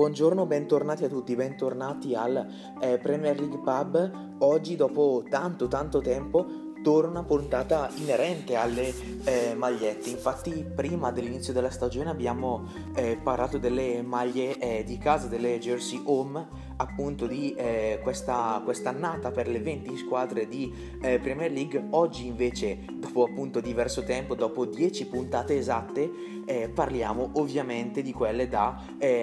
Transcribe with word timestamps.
Buongiorno, 0.00 0.46
bentornati 0.46 1.04
a 1.04 1.08
tutti, 1.08 1.36
bentornati 1.36 2.14
al 2.14 2.48
eh, 2.80 2.96
Premier 2.96 3.38
League 3.38 3.58
Pub. 3.58 4.38
Oggi, 4.38 4.74
dopo 4.74 5.22
tanto 5.28 5.68
tanto 5.68 6.00
tempo, 6.00 6.70
torna 6.82 7.10
una 7.10 7.24
puntata 7.24 7.90
inerente 7.96 8.56
alle 8.56 8.94
eh, 9.24 9.54
magliette. 9.54 10.08
Infatti, 10.08 10.64
prima 10.74 11.10
dell'inizio 11.12 11.52
della 11.52 11.68
stagione 11.68 12.08
abbiamo 12.08 12.66
eh, 12.94 13.18
parlato 13.22 13.58
delle 13.58 14.00
maglie 14.00 14.56
eh, 14.58 14.84
di 14.84 14.96
casa, 14.96 15.26
delle 15.26 15.58
jersey 15.58 16.00
home, 16.06 16.48
appunto 16.78 17.26
di 17.26 17.52
eh, 17.54 18.00
questa 18.02 18.62
annata 18.84 19.30
per 19.30 19.48
le 19.48 19.60
20 19.60 19.98
squadre 19.98 20.48
di 20.48 20.72
eh, 21.02 21.18
Premier 21.18 21.52
League. 21.52 21.88
Oggi 21.90 22.26
invece, 22.26 22.78
dopo 23.00 23.24
appunto 23.24 23.60
diverso 23.60 24.04
tempo, 24.04 24.34
dopo 24.34 24.64
10 24.66 25.06
puntate 25.06 25.56
esatte, 25.56 26.10
eh, 26.46 26.68
parliamo 26.68 27.32
ovviamente 27.34 28.02
di 28.02 28.12
quelle 28.12 28.48
da 28.48 28.80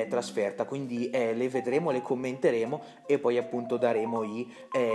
trasferta. 0.10 0.66
Quindi 0.66 1.10
le 1.12 1.50
vedremo, 1.50 1.92
le 1.92 2.02
commenteremo 2.02 2.82
e 3.06 3.20
poi 3.20 3.38
appunto 3.38 3.78
daremo 3.78 4.24
i 4.24 4.48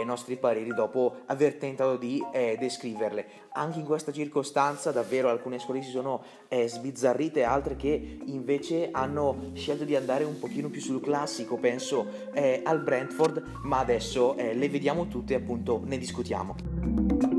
nostri 0.05 0.37
pareri 0.37 0.75
dopo 0.75 1.17
aver 1.27 1.55
tentato 1.55 1.97
di 1.97 2.23
descriverle. 2.59 3.43
Anche 3.55 3.79
in 3.79 3.85
questa 3.85 4.13
circostanza 4.13 4.93
davvero 4.93 5.29
alcune 5.29 5.59
scuole 5.59 5.83
si 5.83 5.91
sono 5.91 6.23
eh, 6.49 6.69
sbizzarrite, 6.69 7.45
altre 7.45 7.77
che 7.77 8.19
invece 8.25 8.89
hanno 8.91 9.51
scelto 9.55 9.85
di 9.85 9.95
andare 9.95 10.25
un 10.25 10.39
pochino 10.39 10.69
più 10.69 10.81
sul 10.81 11.01
classico, 11.01 11.57
penso 11.57 12.07
eh, 12.33 12.63
al 12.65 12.83
Brentford, 12.83 13.61
ma 13.65 13.79
adesso 13.79 14.37
eh, 14.37 14.55
le 14.55 14.69
vediamo 14.69 15.07
tutte 15.09 15.35
e 15.35 15.37
appunto 15.37 15.81
ne 15.85 15.99
discutiamo. 15.99 17.32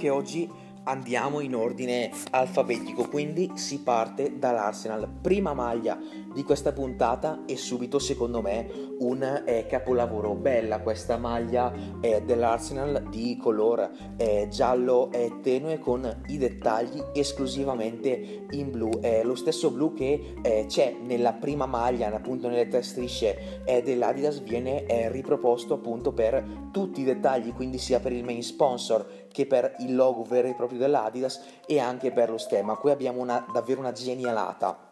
Anche 0.00 0.16
oggi 0.16 0.50
andiamo 0.84 1.40
in 1.40 1.54
ordine 1.54 2.10
alfabetico, 2.30 3.06
quindi 3.06 3.50
si 3.56 3.82
parte 3.82 4.38
dall'Arsenal. 4.38 5.06
Prima 5.20 5.52
maglia 5.52 5.98
di 6.32 6.44
questa 6.44 6.72
puntata 6.72 7.42
e 7.46 7.56
subito 7.56 7.98
secondo 7.98 8.40
me 8.40 8.68
un 9.00 9.42
eh, 9.44 9.66
capolavoro. 9.66 10.34
Bella 10.34 10.80
questa 10.80 11.16
maglia 11.16 11.72
eh, 12.00 12.22
dell'Arsenal 12.22 13.08
di 13.10 13.36
color 13.36 13.90
eh, 14.16 14.48
giallo 14.50 15.10
eh, 15.12 15.40
tenue 15.42 15.78
con 15.78 16.22
i 16.28 16.38
dettagli 16.38 17.02
esclusivamente 17.12 18.46
in 18.50 18.70
blu. 18.70 18.90
lo 19.22 19.34
stesso 19.34 19.70
blu 19.70 19.94
che 19.94 20.34
eh, 20.42 20.66
c'è 20.68 20.96
nella 21.00 21.32
prima 21.32 21.66
maglia, 21.66 22.12
appunto 22.12 22.48
nelle 22.48 22.68
tre 22.68 22.82
strisce 22.82 23.62
eh, 23.64 23.82
dell'Adidas, 23.82 24.40
viene 24.40 25.08
riproposto 25.10 25.74
appunto 25.74 26.12
per 26.12 26.68
tutti 26.72 27.00
i 27.00 27.04
dettagli, 27.04 27.52
quindi 27.54 27.78
sia 27.78 28.00
per 28.00 28.12
il 28.12 28.24
main 28.24 28.42
sponsor 28.42 29.06
che 29.32 29.46
per 29.46 29.76
il 29.78 29.94
logo 29.94 30.22
vero 30.24 30.48
e 30.48 30.54
proprio 30.54 30.78
dell'Adidas 30.78 31.42
e 31.66 31.78
anche 31.78 32.12
per 32.12 32.30
lo 32.30 32.38
stemma. 32.38 32.76
Qui 32.76 32.90
abbiamo 32.90 33.20
una, 33.20 33.44
davvero 33.52 33.80
una 33.80 33.92
genialata 33.92 34.89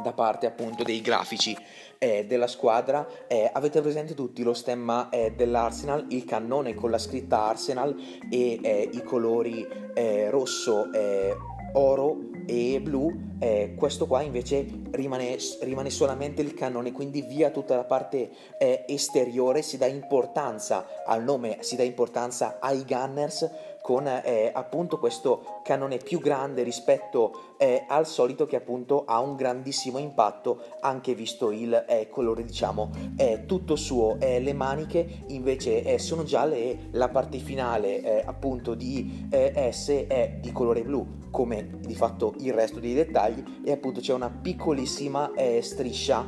da 0.00 0.12
parte 0.12 0.46
appunto 0.46 0.82
dei 0.82 1.00
grafici 1.00 1.56
eh, 1.98 2.26
della 2.26 2.46
squadra. 2.46 3.06
Eh, 3.28 3.48
avete 3.52 3.80
presente 3.80 4.14
tutti 4.14 4.42
lo 4.42 4.54
stemma 4.54 5.08
eh, 5.10 5.32
dell'Arsenal, 5.36 6.06
il 6.08 6.24
cannone 6.24 6.74
con 6.74 6.90
la 6.90 6.98
scritta 6.98 7.44
Arsenal 7.44 7.94
e 8.30 8.58
eh, 8.60 8.90
i 8.92 9.02
colori 9.02 9.66
eh, 9.94 10.28
rosso, 10.30 10.92
eh, 10.92 11.36
oro 11.74 12.30
e 12.46 12.80
blu. 12.80 13.30
questo 13.76 14.06
qua 14.06 14.22
invece 14.22 14.66
rimane, 14.90 15.36
rimane, 15.60 15.90
solamente 15.90 16.42
il 16.42 16.54
cannone, 16.54 16.92
quindi 16.92 17.22
via 17.22 17.50
tutta 17.50 17.76
la 17.76 17.84
parte 17.84 18.30
esteriore, 18.58 19.62
si 19.62 19.78
dà 19.78 19.86
importanza 19.86 20.86
al 21.06 21.22
nome, 21.22 21.58
si 21.60 21.76
dà 21.76 21.82
importanza 21.82 22.58
ai 22.60 22.84
Gunners 22.84 23.48
con 23.82 24.06
eh, 24.06 24.50
appunto 24.54 24.98
questo 24.98 25.60
canone 25.64 25.98
più 25.98 26.20
grande 26.20 26.62
rispetto 26.62 27.56
eh, 27.58 27.84
al 27.88 28.06
solito 28.06 28.46
che 28.46 28.56
appunto 28.56 29.04
ha 29.04 29.18
un 29.18 29.34
grandissimo 29.34 29.98
impatto 29.98 30.62
anche 30.80 31.14
visto 31.14 31.50
il 31.50 31.84
eh, 31.88 32.08
colore 32.08 32.44
diciamo 32.44 33.10
tutto 33.46 33.76
suo. 33.76 34.16
Le 34.20 34.52
maniche 34.52 35.24
invece 35.28 35.82
eh, 35.82 35.98
sono 35.98 36.22
gialle 36.22 36.56
e 36.56 36.78
la 36.92 37.08
parte 37.08 37.38
finale 37.38 38.00
eh, 38.00 38.22
appunto 38.24 38.74
di 38.74 39.26
eh, 39.30 39.70
S 39.72 40.06
è 40.06 40.38
di 40.40 40.52
colore 40.52 40.82
blu 40.82 41.20
come 41.30 41.78
di 41.80 41.94
fatto 41.94 42.34
il 42.38 42.52
resto 42.52 42.78
dei 42.78 42.94
dettagli. 42.94 43.42
E 43.64 43.72
appunto 43.72 44.00
c'è 44.00 44.12
una 44.12 44.30
piccolissima 44.30 45.32
striscia 45.60 46.24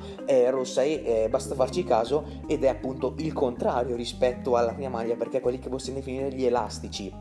rossa 0.48 0.82
e 0.82 1.28
basta 1.30 1.54
farci 1.54 1.84
caso 1.84 2.24
ed 2.46 2.64
è 2.64 2.68
appunto 2.68 3.14
il 3.18 3.32
contrario 3.32 3.94
rispetto 3.94 4.56
alla 4.56 4.72
prima 4.72 4.88
maglia 4.88 5.14
perché 5.14 5.40
quelli 5.40 5.58
che 5.58 5.68
possiamo 5.68 5.98
definire 5.98 6.32
gli 6.32 6.44
elastici 6.44 7.12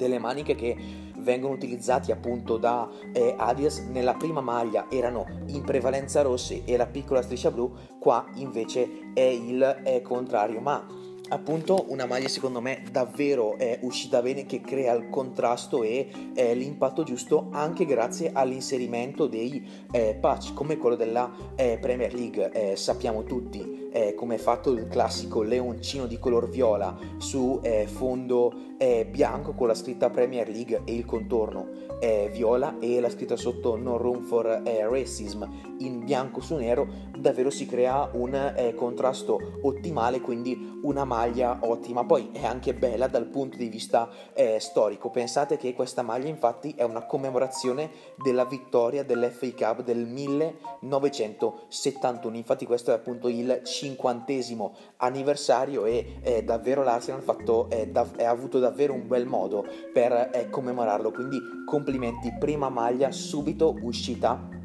delle 0.00 0.18
maniche 0.18 0.54
che 0.54 0.74
vengono 1.18 1.52
utilizzati 1.52 2.10
appunto 2.10 2.56
da 2.56 2.88
eh, 3.12 3.34
Adidas. 3.36 3.80
Nella 3.80 4.14
prima 4.14 4.40
maglia 4.40 4.86
erano 4.90 5.26
in 5.46 5.62
prevalenza 5.62 6.22
rossi 6.22 6.62
e 6.64 6.76
la 6.76 6.86
piccola 6.86 7.22
striscia 7.22 7.50
blu 7.50 7.70
qua 7.98 8.24
invece 8.36 9.12
è 9.12 9.20
il 9.20 9.60
è 9.84 10.00
contrario. 10.00 10.60
Ma 10.60 10.86
appunto 11.28 11.84
una 11.88 12.06
maglia 12.06 12.28
secondo 12.28 12.60
me 12.60 12.82
davvero 12.90 13.56
è 13.56 13.78
uscita 13.82 14.20
bene 14.20 14.46
che 14.46 14.60
crea 14.60 14.94
il 14.94 15.08
contrasto 15.10 15.82
e 15.82 16.08
eh, 16.34 16.54
l'impatto 16.54 17.04
giusto 17.04 17.48
anche 17.50 17.84
grazie 17.84 18.30
all'inserimento 18.32 19.26
dei 19.26 19.64
eh, 19.92 20.16
patch 20.20 20.54
come 20.54 20.76
quello 20.76 20.96
della 20.96 21.30
eh, 21.54 21.78
Premier 21.80 22.14
League. 22.14 22.50
Eh, 22.50 22.76
sappiamo 22.76 23.24
tutti 23.24 23.88
eh, 23.92 24.14
come 24.14 24.36
è 24.36 24.38
fatto 24.38 24.72
il 24.72 24.88
classico 24.88 25.42
leoncino 25.42 26.06
di 26.06 26.18
color 26.18 26.48
viola 26.48 26.96
su 27.18 27.60
fondo 27.86 28.69
eh, 28.82 29.04
bianco 29.04 29.52
con 29.52 29.66
la 29.66 29.74
scritta 29.74 30.08
Premier 30.08 30.48
League 30.48 30.80
e 30.86 30.94
il 30.94 31.04
contorno 31.04 31.88
viola 32.32 32.78
e 32.80 32.98
la 32.98 33.10
scritta 33.10 33.36
sotto 33.36 33.76
No 33.76 33.98
Room 33.98 34.22
for 34.22 34.62
eh, 34.64 34.88
Racism 34.88 35.44
in 35.80 36.04
bianco 36.04 36.40
su 36.40 36.56
nero, 36.56 36.88
davvero 37.16 37.48
si 37.50 37.66
crea 37.66 38.08
un 38.12 38.34
eh, 38.34 38.74
contrasto 38.74 39.58
ottimale, 39.62 40.20
quindi 40.20 40.78
una 40.82 41.04
maglia 41.04 41.58
ottima. 41.62 42.04
Poi 42.04 42.30
è 42.32 42.44
anche 42.44 42.74
bella 42.74 43.06
dal 43.06 43.26
punto 43.26 43.56
di 43.56 43.68
vista 43.68 44.08
eh, 44.32 44.58
storico. 44.60 45.10
Pensate 45.10 45.56
che 45.56 45.74
questa 45.74 46.02
maglia 46.02 46.28
infatti 46.28 46.74
è 46.76 46.82
una 46.82 47.04
commemorazione 47.04 47.90
della 48.22 48.44
vittoria 48.44 49.04
dell'FA 49.04 49.52
Cup 49.54 49.82
del 49.82 50.06
1971. 50.06 52.36
Infatti 52.36 52.66
questo 52.66 52.92
è 52.92 52.94
appunto 52.94 53.28
il 53.28 53.60
cinquantesimo 53.62 54.74
anniversario 54.96 55.84
e 55.84 56.18
eh, 56.22 56.42
davvero 56.44 56.82
l'Arsenal 56.82 57.22
fatto, 57.22 57.68
eh, 57.70 57.88
dav- 57.88 58.20
ha 58.20 58.28
avuto 58.28 58.58
davvero 58.70 58.94
un 58.94 59.06
bel 59.06 59.26
modo 59.26 59.66
per 59.92 60.30
eh, 60.32 60.48
commemorarlo. 60.48 61.10
Quindi 61.10 61.38
complimenti, 61.66 62.32
prima 62.38 62.68
maglia 62.68 63.10
subito 63.10 63.76
uscita 63.82 64.58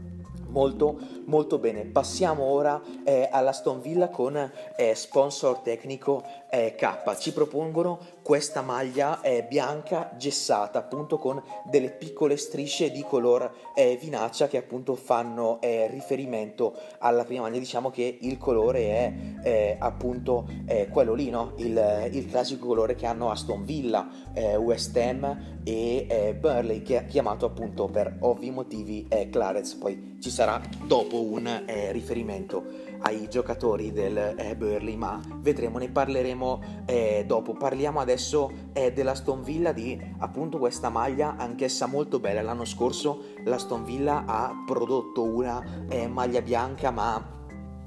molto 0.56 0.98
molto 1.26 1.60
bene 1.60 1.84
passiamo 1.84 2.44
ora 2.44 2.82
eh, 3.04 3.28
all'Aston 3.30 3.82
Villa 3.82 4.08
con 4.08 4.38
eh, 4.78 4.96
sponsor 4.96 5.58
tecnico 5.60 6.24
K. 6.56 7.18
Ci 7.20 7.34
propongono 7.34 8.00
questa 8.22 8.62
maglia 8.62 9.20
bianca 9.48 10.14
gessata 10.18 10.80
appunto 10.80 11.18
con 11.18 11.42
delle 11.66 11.92
piccole 11.92 12.38
strisce 12.38 12.92
di 12.92 13.04
color 13.04 13.52
eh, 13.76 13.98
vinaccia 14.02 14.48
che 14.48 14.58
appunto 14.58 14.96
fanno 14.96 15.60
eh, 15.62 15.88
riferimento 15.88 16.76
alla 17.00 17.26
prima 17.26 17.44
maglia. 17.44 17.60
Diciamo 17.60 17.90
che 17.90 18.20
il 18.22 18.38
colore 18.38 19.44
è 19.44 19.76
appunto 19.80 20.48
quello 20.92 21.14
lì 21.14 21.30
no? 21.30 21.54
il, 21.58 22.10
il, 22.12 22.30
classico 22.30 22.66
colore 22.66 22.96
che 22.96 23.06
hanno 23.06 23.30
Aston 23.30 23.64
Villa 23.66 24.10
eh, 24.34 24.56
West 24.56 24.96
Ham 24.98 25.60
e 25.64 26.36
Burley 26.40 26.82
che 26.82 26.98
è 26.98 27.06
chiamato 27.06 27.46
appunto 27.46 27.88
per 27.88 28.18
ovvi 28.20 28.50
motivi 28.50 29.08
Clarets 29.30 29.76
poi 29.76 30.18
ci 30.20 30.30
sarà 30.30 30.62
dopo 30.86 31.22
un 31.22 31.64
riferimento 31.92 32.64
ai 33.06 33.30
giocatori 33.30 33.92
del 33.92 34.34
eh, 34.36 34.56
Burley, 34.56 34.96
ma 34.96 35.20
vedremo, 35.38 35.78
ne 35.78 35.90
parleremo 35.90 36.62
eh, 36.86 37.24
dopo. 37.28 37.54
Parliamo 37.54 38.00
adesso 38.00 38.52
eh, 38.74 38.92
della 38.94 39.14
Stone 39.14 39.44
Villa 39.44 39.72
di 39.72 40.00
appunto 40.20 40.58
questa 40.58 40.90
maglia, 40.90 41.36
anch'essa 41.38 41.86
molto 41.86 42.20
bella. 42.20 42.42
L'anno 42.42 42.66
scorso 42.66 43.34
la 43.44 43.60
Stone 43.60 43.86
Villa 43.86 44.24
ha 44.26 44.64
prodotto 44.66 45.24
una 45.24 45.86
eh, 45.88 46.08
maglia 46.08 46.42
bianca, 46.42 46.90
ma 46.90 47.35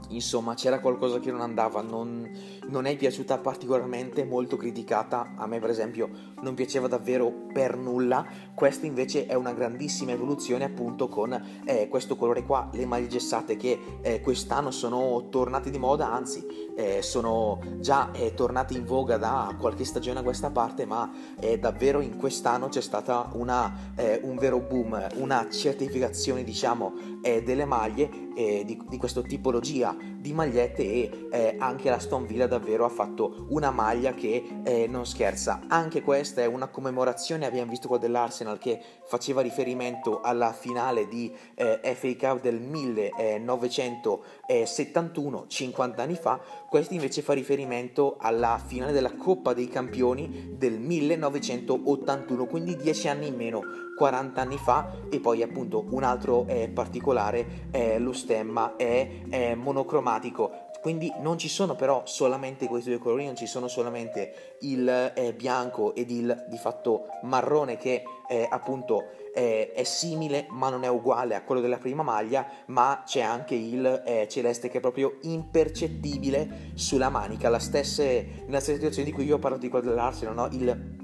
insomma 0.08 0.54
c'era 0.54 0.80
qualcosa 0.80 1.18
che 1.18 1.30
non 1.30 1.40
andava, 1.40 1.82
non, 1.82 2.28
non, 2.68 2.86
è 2.86 2.96
piaciuta 2.96 3.38
particolarmente, 3.38 4.24
molto 4.24 4.56
criticata, 4.56 5.34
a 5.36 5.46
me 5.46 5.58
per 5.58 5.70
esempio 5.70 6.08
non 6.40 6.54
piaceva 6.54 6.88
davvero 6.88 7.30
per 7.52 7.76
nulla, 7.76 8.26
questa 8.54 8.86
invece 8.86 9.26
è 9.26 9.34
una 9.34 9.52
grandissima 9.52 10.12
evoluzione 10.12 10.64
appunto 10.64 11.08
con 11.08 11.32
eh, 11.64 11.88
questo 11.88 12.16
colore 12.16 12.44
qua, 12.44 12.68
le 12.72 12.86
maglie 12.86 13.08
gessate 13.08 13.56
che 13.56 13.78
eh, 14.02 14.20
quest'anno 14.20 14.70
sono 14.70 15.28
tornate 15.30 15.70
di 15.70 15.78
moda, 15.78 16.12
anzi 16.12 16.67
eh, 16.78 17.02
sono 17.02 17.58
già 17.80 18.12
eh, 18.12 18.34
tornate 18.34 18.74
in 18.74 18.84
voga 18.84 19.16
da 19.16 19.52
qualche 19.58 19.84
stagione 19.84 20.20
a 20.20 20.22
questa 20.22 20.50
parte, 20.50 20.86
ma 20.86 21.10
eh, 21.40 21.58
davvero 21.58 22.00
in 22.00 22.16
quest'anno 22.16 22.68
c'è 22.68 22.80
stata 22.80 23.30
una, 23.32 23.92
eh, 23.96 24.20
un 24.22 24.36
vero 24.36 24.60
boom, 24.60 25.08
una 25.16 25.48
certificazione 25.50 26.44
diciamo 26.44 27.16
delle 27.20 27.64
maglie 27.64 28.08
di, 28.32 28.80
di 28.88 28.96
questa 28.96 29.20
tipologia 29.22 29.94
di 30.18 30.32
magliette 30.32 30.82
e 30.82 31.28
eh, 31.30 31.54
anche 31.58 31.90
la 31.90 31.98
Stone 31.98 32.26
Villa 32.26 32.46
davvero 32.46 32.84
ha 32.84 32.88
fatto 32.88 33.46
una 33.50 33.70
maglia 33.70 34.14
che 34.14 34.62
eh, 34.64 34.86
non 34.88 35.04
scherza. 35.06 35.60
Anche 35.68 36.02
questa 36.02 36.42
è 36.42 36.46
una 36.46 36.66
commemorazione, 36.68 37.46
abbiamo 37.46 37.70
visto 37.70 37.86
qua 37.88 37.98
dell'Arsenal 37.98 38.58
che 38.58 38.80
faceva 39.06 39.40
riferimento 39.40 40.20
alla 40.20 40.52
finale 40.52 41.08
di 41.08 41.34
eh, 41.54 41.80
FA 41.94 42.16
Cup 42.16 42.40
del 42.40 42.60
1971, 42.60 45.44
50 45.46 46.02
anni 46.02 46.16
fa, 46.16 46.40
questo 46.68 46.94
invece 46.94 47.22
fa 47.22 47.32
riferimento 47.32 48.16
alla 48.18 48.60
finale 48.64 48.92
della 48.92 49.14
Coppa 49.14 49.54
dei 49.54 49.68
Campioni 49.68 50.54
del 50.56 50.78
1981, 50.78 52.46
quindi 52.46 52.76
10 52.76 53.08
anni 53.08 53.26
in 53.28 53.36
meno 53.36 53.87
40 53.98 54.40
anni 54.40 54.56
fa 54.56 54.92
e 55.10 55.18
poi 55.18 55.42
appunto 55.42 55.84
un 55.90 56.04
altro 56.04 56.46
eh, 56.46 56.68
particolare 56.68 57.68
eh, 57.72 57.98
lo 57.98 58.12
stemma 58.12 58.76
è, 58.76 59.24
è 59.28 59.54
monocromatico 59.56 60.68
quindi 60.80 61.12
non 61.18 61.38
ci 61.38 61.48
sono 61.48 61.74
però 61.74 62.02
solamente 62.06 62.68
questi 62.68 62.90
due 62.90 62.98
colori, 62.98 63.26
non 63.26 63.34
ci 63.34 63.46
sono 63.46 63.66
solamente 63.66 64.56
il 64.60 64.88
eh, 64.88 65.34
bianco 65.34 65.94
ed 65.94 66.10
il 66.10 66.46
di 66.48 66.56
fatto 66.56 67.06
marrone 67.22 67.76
che 67.76 68.04
eh, 68.28 68.46
appunto 68.48 69.08
eh, 69.34 69.72
è 69.72 69.82
simile 69.82 70.46
ma 70.50 70.68
non 70.68 70.84
è 70.84 70.88
uguale 70.88 71.34
a 71.34 71.42
quello 71.42 71.60
della 71.60 71.78
prima 71.78 72.04
maglia, 72.04 72.46
ma 72.66 73.02
c'è 73.04 73.20
anche 73.20 73.56
il 73.56 74.02
eh, 74.06 74.28
celeste 74.28 74.68
che 74.68 74.78
è 74.78 74.80
proprio 74.80 75.18
impercettibile 75.22 76.70
sulla 76.74 77.08
manica, 77.08 77.48
la 77.48 77.58
stessa, 77.58 78.04
nella 78.04 78.60
stessa 78.60 78.74
situazione 78.74 79.08
di 79.08 79.14
cui 79.14 79.24
io 79.24 79.36
ho 79.36 79.40
parlato 79.40 79.64
di 79.64 79.70
quello 79.70 79.88
dell'Arsenal, 79.88 80.34
no? 80.34 80.48
il 80.52 80.96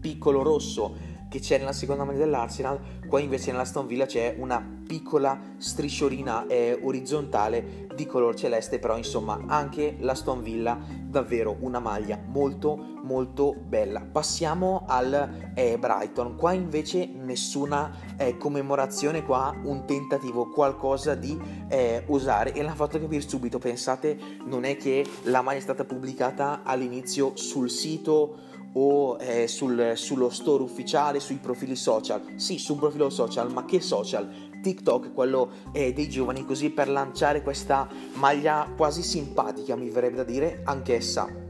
piccolo 0.00 0.42
rosso 0.42 1.14
che 1.28 1.40
c'è 1.40 1.58
nella 1.58 1.72
seconda 1.72 2.04
maglia 2.04 2.18
dell'Arsenal, 2.18 2.80
qua 3.08 3.20
invece 3.20 3.50
nella 3.50 3.64
Stone 3.64 3.88
Villa 3.88 4.06
c'è 4.06 4.36
una 4.38 4.64
piccola 4.86 5.38
strisciolina 5.56 6.46
eh, 6.46 6.78
orizzontale 6.82 7.88
di 7.94 8.06
color 8.06 8.34
celeste, 8.34 8.78
però 8.78 8.96
insomma 8.96 9.42
anche 9.46 9.96
la 10.00 10.14
Stone 10.14 10.42
Villa 10.42 10.78
davvero 11.08 11.56
una 11.60 11.80
maglia 11.80 12.20
molto 12.26 12.94
molto 13.06 13.54
bella. 13.54 14.00
Passiamo 14.00 14.84
al 14.86 15.52
eh, 15.54 15.78
Brighton, 15.78 16.36
qua 16.36 16.52
invece 16.52 17.06
nessuna 17.06 18.16
eh, 18.16 18.36
commemorazione, 18.36 19.22
qua 19.22 19.54
un 19.62 19.86
tentativo, 19.86 20.50
qualcosa 20.50 21.14
di 21.14 21.38
eh, 21.68 22.02
usare 22.08 22.52
e 22.52 22.62
l'ha 22.62 22.74
fatto 22.74 22.98
capire 22.98 23.26
subito, 23.26 23.58
pensate 23.58 24.18
non 24.44 24.64
è 24.64 24.76
che 24.76 25.06
la 25.24 25.40
maglia 25.40 25.58
è 25.58 25.62
stata 25.62 25.84
pubblicata 25.84 26.62
all'inizio 26.64 27.36
sul 27.36 27.70
sito 27.70 28.45
o 28.78 29.16
eh, 29.18 29.48
sul, 29.48 29.92
sullo 29.94 30.28
store 30.28 30.62
ufficiale, 30.62 31.20
sui 31.20 31.36
profili 31.36 31.76
social. 31.76 32.22
Sì, 32.36 32.58
su 32.58 32.74
un 32.74 32.78
profilo 32.78 33.10
social, 33.10 33.50
ma 33.52 33.64
che 33.64 33.80
social? 33.80 34.28
TikTok, 34.60 35.12
quello 35.12 35.50
eh, 35.72 35.92
dei 35.92 36.08
giovani, 36.08 36.44
così 36.44 36.70
per 36.70 36.88
lanciare 36.88 37.42
questa 37.42 37.88
maglia 38.14 38.70
quasi 38.76 39.02
simpatica, 39.02 39.76
mi 39.76 39.90
verrebbe 39.90 40.16
da 40.16 40.24
dire, 40.24 40.60
anch'essa 40.64 41.44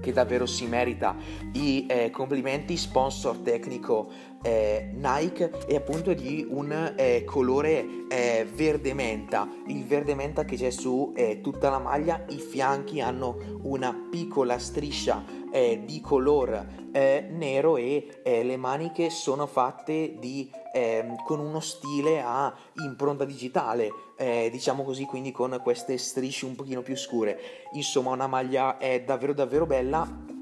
che 0.00 0.12
davvero 0.12 0.44
si 0.44 0.66
merita 0.66 1.16
i 1.54 1.86
eh, 1.88 2.10
complimenti, 2.10 2.76
sponsor 2.76 3.38
tecnico 3.38 4.10
eh, 4.44 4.90
Nike 4.92 5.50
e 5.66 5.74
appunto 5.74 6.12
di 6.12 6.46
un 6.46 6.92
eh, 6.96 7.24
colore 7.24 8.06
eh, 8.08 8.46
verde 8.52 8.92
menta, 8.92 9.48
il 9.68 9.84
verde 9.86 10.14
menta 10.14 10.44
che 10.44 10.56
c'è 10.56 10.68
su 10.68 11.12
eh, 11.16 11.40
tutta 11.40 11.70
la 11.70 11.78
maglia, 11.78 12.26
i 12.28 12.38
fianchi 12.38 13.00
hanno 13.00 13.38
una 13.62 14.08
piccola 14.10 14.58
striscia 14.58 15.24
eh, 15.50 15.82
di 15.86 16.00
color 16.02 16.66
eh, 16.92 17.26
nero 17.30 17.78
e 17.78 18.20
le 18.24 18.56
maniche 18.58 19.08
sono 19.08 19.46
fatte 19.46 20.16
di, 20.18 20.50
ehm, 20.74 21.22
con 21.24 21.40
uno 21.40 21.60
stile 21.60 22.20
a 22.20 22.54
impronta 22.84 23.24
digitale, 23.24 23.90
diciamo 24.16 24.84
così, 24.84 25.04
quindi 25.04 25.32
con 25.32 25.58
queste 25.62 25.96
strisce 25.98 26.44
un 26.44 26.54
pochino 26.54 26.82
più 26.82 26.96
scure. 26.96 27.38
Insomma, 27.72 28.10
una 28.10 28.26
maglia 28.26 28.78
è 28.78 29.02
davvero 29.02 29.32
davvero 29.32 29.66
bella. 29.66 30.33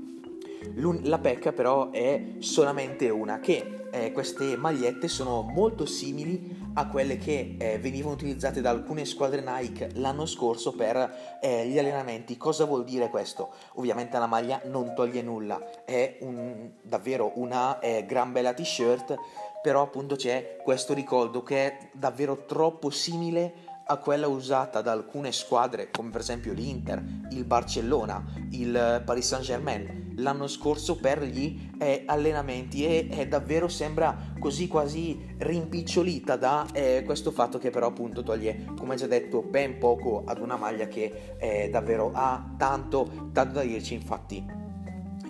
La 1.05 1.19
pecca 1.19 1.53
però 1.53 1.91
è 1.91 2.35
solamente 2.39 3.09
una 3.11 3.41
che 3.41 3.87
eh, 3.93 4.11
queste 4.11 4.57
magliette 4.57 5.07
sono 5.07 5.43
molto 5.43 5.85
simili 5.85 6.71
a 6.75 6.89
quelle 6.89 7.19
che 7.19 7.57
eh, 7.59 7.79
venivano 7.79 8.15
utilizzate 8.15 8.63
da 8.63 8.71
alcune 8.71 9.05
squadre 9.05 9.43
Nike 9.43 9.91
l'anno 9.95 10.25
scorso 10.25 10.73
per 10.73 11.39
eh, 11.43 11.67
gli 11.69 11.79
allenamenti. 11.79 12.39
Cosa 12.39 12.65
vuol 12.65 12.85
dire 12.85 13.11
questo? 13.11 13.51
Ovviamente 13.75 14.19
la 14.19 14.27
maglia 14.27 14.63
non 14.65 14.95
toglie 14.95 15.21
nulla, 15.21 15.85
è 15.85 16.17
un, 16.21 16.71
davvero 16.83 17.33
una 17.35 17.79
eh, 17.81 18.07
gran 18.07 18.33
bella 18.33 18.55
t-shirt, 18.55 19.15
però 19.61 19.83
appunto 19.83 20.17
c'è 20.17 20.57
questo 20.63 20.95
ricordo 20.95 21.43
che 21.43 21.67
è 21.67 21.91
davvero 21.93 22.47
troppo 22.47 22.89
simile 22.89 23.71
a 23.85 23.97
quella 23.99 24.27
usata 24.27 24.81
da 24.81 24.93
alcune 24.93 25.33
squadre 25.33 25.91
come 25.91 26.11
per 26.11 26.21
esempio 26.21 26.53
l'Inter, 26.55 27.03
il 27.31 27.45
Barcellona, 27.45 28.25
il 28.53 29.03
Paris 29.05 29.27
Saint 29.27 29.45
Germain 29.45 30.02
l'anno 30.17 30.47
scorso 30.47 30.97
per 30.97 31.23
gli 31.23 31.71
eh, 31.79 32.03
allenamenti 32.07 32.85
e 32.85 33.09
eh, 33.11 33.29
davvero 33.29 33.69
sembra 33.69 34.33
così 34.39 34.69
quasi 34.69 35.35
rimpicciolita 35.39 36.37
da 36.37 36.67
eh, 36.73 37.03
questo 37.05 37.31
fatto 37.31 37.59
che 37.59 37.71
però 37.71 37.89
appunto 37.89 38.23
toglie 38.23 38.67
come 38.77 38.97
già 38.97 39.07
detto 39.07 39.43
ben 39.43 39.79
poco 39.79 40.23
ad 40.25 40.39
una 40.39 40.57
maglia 40.57 40.87
che 40.87 41.35
eh, 41.39 41.69
davvero 41.71 42.11
ha 42.13 42.55
tanto 42.57 43.31
tanto 43.33 43.55
da 43.55 43.63
dirci. 43.63 43.95
Infatti 43.95 44.61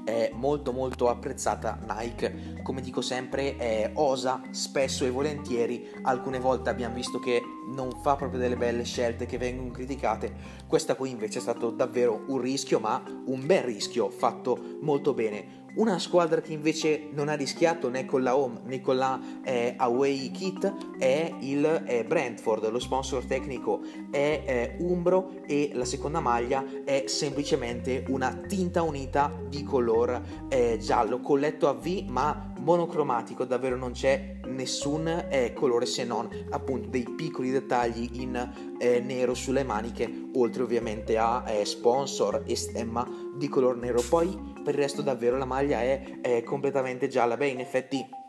è 0.04 0.32
molto 0.34 0.72
molto 0.72 1.08
apprezzata 1.08 1.78
Nike. 1.86 2.60
Come 2.62 2.80
dico 2.80 3.00
sempre 3.00 3.56
è 3.56 3.90
osa 3.94 4.40
spesso 4.50 5.04
e 5.04 5.10
volentieri. 5.10 5.88
Alcune 6.02 6.38
volte 6.38 6.70
abbiamo 6.70 6.94
visto 6.94 7.18
che 7.18 7.40
non 7.68 7.90
fa 8.02 8.16
proprio 8.16 8.40
delle 8.40 8.56
belle 8.56 8.84
scelte 8.84 9.26
che 9.26 9.38
vengono 9.38 9.70
criticate. 9.70 10.60
Questa 10.66 10.94
qui 10.94 11.10
invece 11.10 11.38
è 11.38 11.42
stato 11.42 11.70
davvero 11.70 12.24
un 12.28 12.40
rischio 12.40 12.78
ma 12.78 13.02
un 13.26 13.46
bel 13.46 13.62
rischio 13.62 14.10
fatto 14.10 14.78
molto 14.80 15.14
bene. 15.14 15.60
Una 15.74 15.98
squadra 15.98 16.42
che 16.42 16.52
invece 16.52 17.08
non 17.12 17.30
ha 17.30 17.34
rischiato 17.34 17.88
né 17.88 18.04
con 18.04 18.22
la 18.22 18.36
home 18.36 18.60
né 18.64 18.82
con 18.82 18.96
la 18.96 19.18
eh, 19.42 19.74
away 19.78 20.30
kit 20.30 20.98
è 20.98 21.34
il 21.40 21.84
eh, 21.86 22.04
Brentford, 22.04 22.70
lo 22.70 22.78
sponsor 22.78 23.24
tecnico 23.24 23.80
è 24.10 24.42
eh, 24.44 24.76
Umbro 24.80 25.30
e 25.46 25.70
la 25.72 25.86
seconda 25.86 26.20
maglia 26.20 26.62
è 26.84 27.04
semplicemente 27.06 28.04
una 28.08 28.34
tinta 28.46 28.82
unita 28.82 29.32
di 29.48 29.62
color 29.62 30.20
eh, 30.48 30.76
giallo, 30.78 31.20
colletto 31.20 31.68
a 31.68 31.72
V 31.72 32.04
ma 32.06 32.51
monocromatico, 32.62 33.44
davvero 33.44 33.76
non 33.76 33.92
c'è 33.92 34.36
nessun 34.46 35.26
eh, 35.28 35.52
colore 35.52 35.86
se 35.86 36.04
non 36.04 36.28
appunto 36.50 36.88
dei 36.88 37.04
piccoli 37.04 37.50
dettagli 37.50 38.20
in 38.20 38.74
eh, 38.78 39.00
nero 39.00 39.34
sulle 39.34 39.64
maniche, 39.64 40.28
oltre 40.34 40.62
ovviamente 40.62 41.18
a 41.18 41.44
eh, 41.46 41.64
sponsor 41.64 42.42
e 42.46 42.56
stemma 42.56 43.06
di 43.36 43.48
color 43.48 43.76
nero. 43.76 44.02
Poi 44.08 44.52
per 44.62 44.74
il 44.74 44.80
resto 44.80 45.02
davvero 45.02 45.36
la 45.36 45.44
maglia 45.44 45.80
è, 45.80 46.20
è 46.20 46.42
completamente 46.42 47.08
gialla. 47.08 47.36
Beh, 47.36 47.48
in 47.48 47.60
effetti 47.60 48.20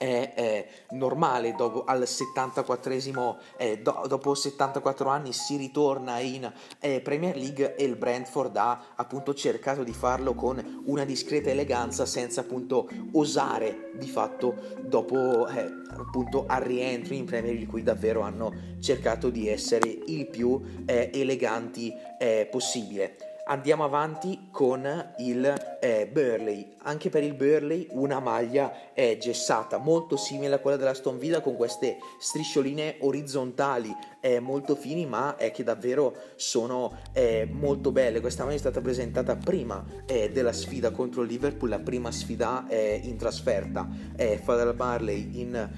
è, 0.00 0.32
è 0.34 0.66
normale 0.92 1.54
dopo, 1.54 1.84
al 1.84 2.00
74esimo, 2.00 3.36
eh, 3.58 3.80
do, 3.82 4.04
dopo 4.08 4.34
74 4.34 5.10
anni 5.10 5.34
si 5.34 5.58
ritorna 5.58 6.20
in 6.20 6.50
eh, 6.78 7.02
Premier 7.02 7.36
League 7.36 7.76
e 7.76 7.84
il 7.84 7.96
Brentford 7.96 8.56
ha 8.56 8.82
appunto 8.96 9.34
cercato 9.34 9.84
di 9.84 9.92
farlo 9.92 10.32
con 10.32 10.82
una 10.86 11.04
discreta 11.04 11.50
eleganza 11.50 12.06
senza 12.06 12.40
appunto 12.40 12.88
osare 13.12 13.90
di 13.96 14.08
fatto 14.08 14.54
dopo 14.80 15.46
eh, 15.48 15.70
appunto 15.90 16.46
al 16.46 16.62
rientro 16.62 17.12
in 17.12 17.26
Premier 17.26 17.52
League 17.52 17.68
cui 17.68 17.82
davvero 17.82 18.22
hanno 18.22 18.78
cercato 18.80 19.28
di 19.28 19.48
essere 19.48 19.86
il 20.06 20.26
più 20.28 20.62
eh, 20.86 21.10
eleganti 21.12 21.92
eh, 22.18 22.48
possibile 22.50 23.16
andiamo 23.50 23.84
avanti 23.84 24.48
con 24.50 25.14
il 25.18 25.78
eh, 25.80 26.08
Burley. 26.10 26.76
Anche 26.82 27.10
per 27.10 27.22
il 27.22 27.34
Burley 27.34 27.88
una 27.90 28.20
maglia 28.20 28.94
è 28.94 29.18
gessata, 29.18 29.76
molto 29.76 30.16
simile 30.16 30.54
a 30.54 30.58
quella 30.60 30.78
della 30.78 30.94
Stone 30.94 31.18
Villa 31.18 31.42
con 31.42 31.54
queste 31.54 31.98
striscioline 32.18 32.96
orizzontali 33.00 33.94
eh, 34.20 34.40
molto 34.40 34.74
fini 34.76 35.06
ma 35.06 35.36
eh, 35.36 35.50
che 35.50 35.62
davvero 35.62 36.14
sono 36.36 36.98
eh, 37.12 37.46
molto 37.50 37.92
belle. 37.92 38.20
Questa 38.20 38.44
maglia 38.44 38.56
è 38.56 38.60
stata 38.60 38.80
presentata 38.80 39.36
prima 39.36 39.84
eh, 40.06 40.30
della 40.30 40.52
sfida 40.52 40.90
contro 40.90 41.22
il 41.22 41.28
Liverpool, 41.28 41.68
la 41.68 41.80
prima 41.80 42.10
sfida 42.10 42.66
eh, 42.68 42.98
in 43.02 43.16
trasferta 43.18 43.86
eh, 44.16 44.38
fa 44.42 44.54
dal 44.54 44.74
Barley 44.74 45.40
in 45.40 45.68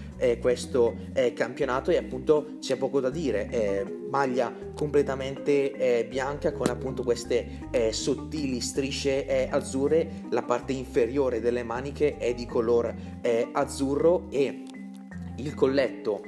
questo 0.41 0.95
campionato 1.35 1.91
e 1.91 1.97
appunto 1.97 2.59
c'è 2.61 2.77
poco 2.77 3.01
da 3.01 3.11
dire. 3.11 4.07
maglia 4.09 4.55
completamente 4.75 6.07
bianca 6.09 6.53
con 6.53 6.69
appunto 6.69 7.03
queste 7.03 7.69
sottili 7.91 8.61
strisce 8.61 9.49
azzurre, 9.51 10.27
la 10.31 10.43
parte 10.43 10.73
inferiore 10.73 10.92
delle 11.41 11.63
maniche 11.63 12.17
è 12.19 12.35
di 12.35 12.47
color 12.47 12.95
azzurro 13.53 14.27
e 14.31 14.65
il 15.37 15.55
colletto 15.55 16.23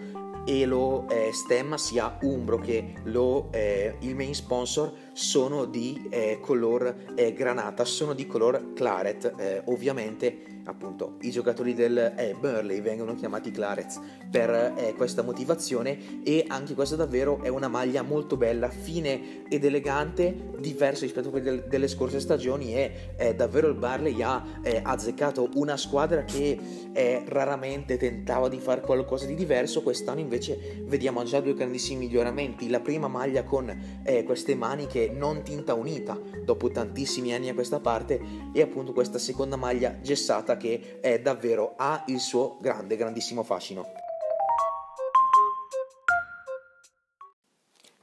e 0.45 0.67
lo 0.67 1.09
eh, 1.09 1.31
stemma 1.33 1.79
sia 1.79 2.19
Umbro 2.21 2.59
che 2.59 2.95
lo, 3.05 3.49
eh, 3.51 3.97
il 4.01 4.15
main 4.15 4.35
sponsor 4.35 4.93
sono 5.13 5.65
di 5.65 6.07
eh, 6.11 6.39
color 6.41 7.15
eh, 7.15 7.33
granata, 7.33 7.85
sono 7.85 8.13
di 8.13 8.27
color 8.27 8.73
claret 8.75 9.35
eh, 9.39 9.63
ovviamente 9.67 10.54
appunto 10.65 11.17
i 11.21 11.31
giocatori 11.31 11.75
del 11.75 11.97
eh, 12.17 12.35
Burley 12.39 12.81
vengono 12.81 13.15
chiamati 13.15 13.51
Clarets 13.51 14.01
per 14.31 14.75
eh, 14.77 14.95
questa 14.97 15.23
motivazione 15.23 16.23
e 16.25 16.45
anche 16.49 16.75
questa 16.75 16.97
davvero 16.97 17.43
è 17.43 17.49
una 17.49 17.69
maglia 17.69 18.03
molto 18.03 18.37
bella, 18.37 18.69
fine 18.69 19.43
ed 19.49 19.65
elegante, 19.65 20.53
diversa 20.59 21.05
rispetto 21.05 21.29
a 21.29 21.31
quelle 21.31 21.45
del, 21.45 21.65
delle 21.69 21.89
scorse 21.89 22.21
stagioni 22.21 22.75
e 22.75 23.15
eh, 23.17 23.35
davvero 23.35 23.69
il 23.69 23.75
Burley 23.75 24.23
ha 24.23 24.43
eh, 24.63 24.81
azzeccato 24.83 25.51
una 25.55 25.77
squadra 25.77 26.25
che 26.25 26.59
eh, 26.93 27.23
raramente 27.27 27.97
tentava 27.97 28.49
di 28.49 28.59
fare 28.59 28.81
qualcosa 28.81 29.27
di 29.27 29.35
diverso, 29.35 29.83
quest'anno 29.83 30.21
invece 30.21 30.83
vediamo 30.85 31.23
già 31.25 31.41
due 31.41 31.55
grandissimi 31.55 32.07
miglioramenti, 32.07 32.69
la 32.69 32.81
prima 32.81 33.09
maglia 33.09 33.45
con 33.45 34.03
eh, 34.03 34.25
queste 34.25 34.55
maniche 34.55 35.11
non 35.15 35.43
tinta 35.43 35.75
unita 35.75 36.19
dopo 36.45 36.71
tantissimi 36.71 37.33
anni 37.35 37.49
a 37.49 37.55
questa 37.55 37.81
parte 37.81 38.21
e 38.53 38.61
appunto 38.61 38.93
questa 38.93 39.19
seconda 39.19 39.57
maglia 39.57 39.99
gessata 40.01 40.54
che 40.57 41.01
è 41.01 41.21
davvero 41.21 41.75
ha 41.77 42.05
il 42.07 42.21
suo 42.21 42.59
grande 42.61 42.97
grandissimo 42.97 43.43
fascino. 43.43 43.93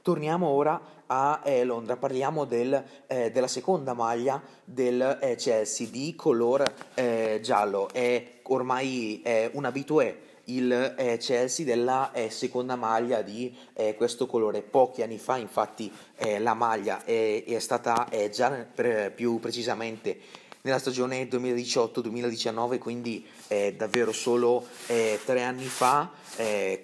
Torniamo 0.02 0.48
ora 0.48 0.80
a 1.06 1.42
eh, 1.44 1.62
Londra, 1.62 1.96
parliamo 1.96 2.44
del, 2.44 2.82
eh, 3.06 3.30
della 3.30 3.46
seconda 3.46 3.94
maglia 3.94 4.42
del 4.64 5.18
eh, 5.20 5.36
Chelsea 5.36 5.86
di 5.88 6.16
color 6.16 6.64
eh, 6.94 7.38
giallo, 7.40 7.88
è 7.92 8.40
ormai 8.42 9.22
un 9.52 9.64
abitué 9.64 10.30
il 10.46 10.94
eh, 10.96 11.18
Chelsea 11.18 11.64
della 11.64 12.10
eh, 12.12 12.30
seconda 12.30 12.76
maglia 12.76 13.22
di 13.22 13.54
eh, 13.74 13.94
questo 13.94 14.26
colore. 14.26 14.62
Pochi 14.62 15.02
anni 15.02 15.18
fa, 15.18 15.36
infatti, 15.36 15.92
eh, 16.16 16.38
la 16.38 16.54
maglia 16.54 17.04
è, 17.04 17.44
è 17.44 17.58
stata 17.58 18.08
eh, 18.08 18.30
già 18.30 18.50
per, 18.50 19.12
più 19.12 19.38
precisamente 19.38 20.40
nella 20.62 20.78
stagione 20.78 21.28
2018-2019, 21.28 22.78
quindi 22.78 23.24
eh, 23.48 23.74
davvero 23.76 24.12
solo 24.12 24.64
tre 24.86 25.42
anni 25.42 25.66
fa. 25.66 26.10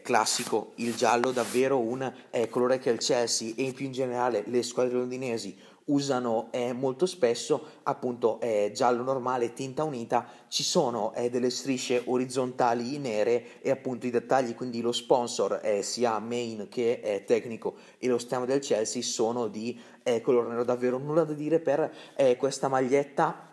classico, 0.02 0.72
il 0.76 0.94
giallo 0.94 1.30
davvero 1.30 1.78
un 1.78 2.12
colore 2.50 2.78
che 2.78 2.90
il 2.90 2.98
Chelsea 2.98 3.52
e 3.56 3.72
più 3.72 3.86
in 3.86 3.92
generale 3.92 4.42
le 4.46 4.62
squadre 4.62 4.94
londinesi 4.94 5.56
usano 5.88 6.48
eh, 6.50 6.72
molto 6.72 7.06
spesso 7.06 7.80
appunto 7.84 8.40
eh, 8.40 8.70
giallo 8.74 9.02
normale 9.02 9.52
tinta 9.52 9.84
unita 9.84 10.26
ci 10.48 10.62
sono 10.62 11.12
eh, 11.14 11.30
delle 11.30 11.50
strisce 11.50 12.02
orizzontali 12.06 12.98
nere 12.98 13.60
e 13.60 13.70
appunto 13.70 14.06
i 14.06 14.10
dettagli 14.10 14.54
quindi 14.54 14.80
lo 14.80 14.92
sponsor 14.92 15.60
eh, 15.62 15.82
sia 15.82 16.18
main 16.18 16.68
che 16.68 17.00
eh, 17.02 17.24
tecnico 17.24 17.76
e 17.98 18.08
lo 18.08 18.18
stemma 18.18 18.44
del 18.44 18.60
Chelsea 18.60 19.02
sono 19.02 19.48
di 19.48 19.78
eh, 20.02 20.20
colore 20.20 20.48
nero 20.48 20.64
davvero 20.64 20.98
nulla 20.98 21.24
da 21.24 21.32
dire 21.32 21.58
per 21.58 21.90
questa 22.36 22.68
maglietta 22.68 23.47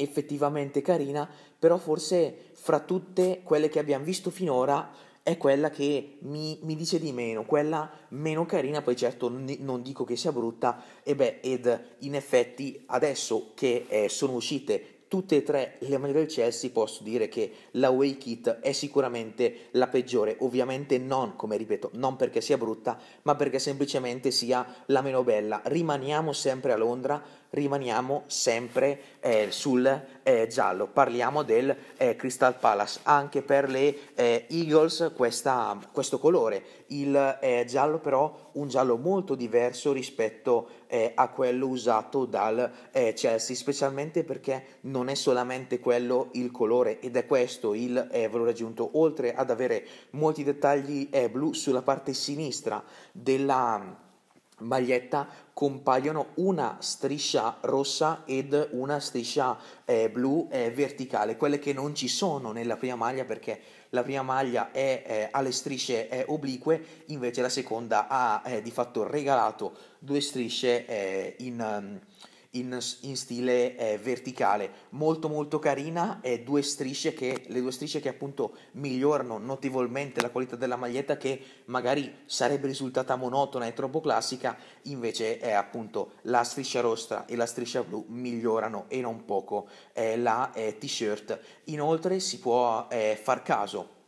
effettivamente 0.00 0.82
carina 0.82 1.28
però 1.58 1.76
forse 1.76 2.50
fra 2.52 2.80
tutte 2.80 3.40
quelle 3.42 3.68
che 3.68 3.78
abbiamo 3.78 4.04
visto 4.04 4.30
finora 4.30 4.90
è 5.22 5.36
quella 5.36 5.68
che 5.70 6.16
mi, 6.20 6.58
mi, 6.62 6.74
dice 6.74 6.98
di 6.98 7.12
meno, 7.12 7.44
quella 7.44 7.90
meno 8.08 8.46
carina, 8.46 8.80
poi 8.80 8.96
certo 8.96 9.28
non 9.28 9.82
dico 9.82 10.04
che 10.04 10.16
sia 10.16 10.32
brutta, 10.32 10.82
e 11.02 11.14
beh, 11.14 11.40
ed 11.40 11.84
in 11.98 12.14
effetti 12.14 12.82
adesso 12.86 13.52
che 13.54 13.84
eh, 13.88 14.08
sono 14.08 14.32
uscite 14.32 14.99
tutte 15.10 15.34
e 15.34 15.42
tre 15.42 15.74
le 15.80 15.98
maglie 15.98 16.12
del 16.12 16.26
Chelsea 16.28 16.70
posso 16.70 17.02
dire 17.02 17.28
che 17.28 17.52
la 17.72 17.90
Way 17.90 18.16
Kit 18.16 18.60
è 18.60 18.70
sicuramente 18.70 19.66
la 19.72 19.88
peggiore, 19.88 20.36
ovviamente 20.38 20.98
non, 20.98 21.34
come 21.34 21.56
ripeto, 21.56 21.90
non 21.94 22.14
perché 22.14 22.40
sia 22.40 22.56
brutta, 22.56 22.96
ma 23.22 23.34
perché 23.34 23.58
semplicemente 23.58 24.30
sia 24.30 24.64
la 24.86 25.02
meno 25.02 25.24
bella. 25.24 25.62
Rimaniamo 25.64 26.32
sempre 26.32 26.70
a 26.70 26.76
Londra, 26.76 27.20
rimaniamo 27.50 28.22
sempre 28.26 29.00
eh, 29.18 29.48
sul 29.50 30.00
eh, 30.22 30.46
giallo, 30.46 30.86
parliamo 30.86 31.42
del 31.42 31.76
eh, 31.96 32.14
Crystal 32.14 32.56
Palace, 32.56 33.00
anche 33.02 33.42
per 33.42 33.68
le 33.68 34.14
eh, 34.14 34.46
Eagles 34.48 35.10
questa, 35.16 35.76
questo 35.90 36.20
colore, 36.20 36.62
il 36.88 37.38
eh, 37.40 37.64
giallo 37.66 37.98
però 37.98 38.50
un 38.52 38.68
giallo 38.68 38.96
molto 38.96 39.34
diverso 39.34 39.90
rispetto 39.90 40.68
eh, 40.90 41.12
a 41.14 41.28
quello 41.28 41.68
usato 41.68 42.26
dal 42.26 42.70
Chelsea, 42.90 43.56
specialmente 43.56 44.24
perché 44.24 44.78
non 44.82 45.08
è 45.08 45.14
solamente 45.14 45.78
quello 45.78 46.28
il 46.32 46.50
colore 46.50 47.00
ed 47.00 47.16
è 47.16 47.26
questo 47.26 47.74
il 47.74 48.08
valore 48.30 48.50
aggiunto, 48.50 48.90
oltre 48.94 49.34
ad 49.34 49.50
avere 49.50 49.86
molti 50.10 50.42
dettagli 50.42 51.08
blu 51.30 51.52
sulla 51.52 51.82
parte 51.82 52.12
sinistra 52.12 52.82
della 53.12 54.08
maglietta 54.60 55.28
compaiono 55.52 56.28
una 56.34 56.78
striscia 56.80 57.58
rossa 57.62 58.22
ed 58.24 58.68
una 58.72 58.98
striscia 58.98 59.58
eh, 59.84 60.10
blu 60.10 60.48
eh, 60.50 60.70
verticale, 60.70 61.36
quelle 61.36 61.58
che 61.58 61.72
non 61.72 61.94
ci 61.94 62.08
sono 62.08 62.52
nella 62.52 62.76
prima 62.76 62.96
maglia 62.96 63.24
perché 63.24 63.60
la 63.90 64.02
prima 64.02 64.22
maglia 64.22 64.70
è, 64.70 65.02
eh, 65.06 65.28
ha 65.30 65.40
le 65.40 65.52
strisce 65.52 66.08
eh, 66.08 66.24
oblique, 66.28 67.02
invece 67.06 67.42
la 67.42 67.48
seconda 67.48 68.06
ha 68.08 68.42
eh, 68.44 68.62
di 68.62 68.70
fatto 68.70 69.06
regalato 69.06 69.89
due 70.00 70.20
strisce 70.20 70.86
eh, 70.86 71.36
in... 71.38 71.60
Um, 71.60 72.00
in, 72.54 72.78
in 73.02 73.16
stile 73.16 73.76
eh, 73.76 73.98
verticale, 73.98 74.70
molto 74.90 75.28
molto 75.28 75.58
carina, 75.58 76.20
e 76.20 76.42
due 76.42 76.62
strisce 76.62 77.12
che, 77.12 77.44
le 77.46 77.60
due 77.60 77.70
strisce 77.70 78.00
che 78.00 78.08
appunto 78.08 78.56
migliorano 78.72 79.38
notevolmente 79.38 80.20
la 80.20 80.30
qualità 80.30 80.56
della 80.56 80.76
maglietta 80.76 81.16
che 81.16 81.40
magari 81.66 82.12
sarebbe 82.26 82.66
risultata 82.66 83.14
monotona 83.16 83.66
e 83.66 83.72
troppo 83.72 84.00
classica, 84.00 84.56
invece 84.82 85.38
è 85.38 85.52
appunto 85.52 86.12
la 86.22 86.42
striscia 86.42 86.80
rossa 86.80 87.24
e 87.26 87.36
la 87.36 87.46
striscia 87.46 87.84
blu 87.84 88.04
migliorano 88.08 88.86
e 88.88 89.00
non 89.00 89.24
poco 89.24 89.68
eh, 89.92 90.16
la 90.16 90.52
eh, 90.52 90.76
t-shirt. 90.78 91.38
Inoltre 91.64 92.18
si 92.18 92.40
può 92.40 92.88
eh, 92.90 93.18
far 93.20 93.42
caso 93.42 93.98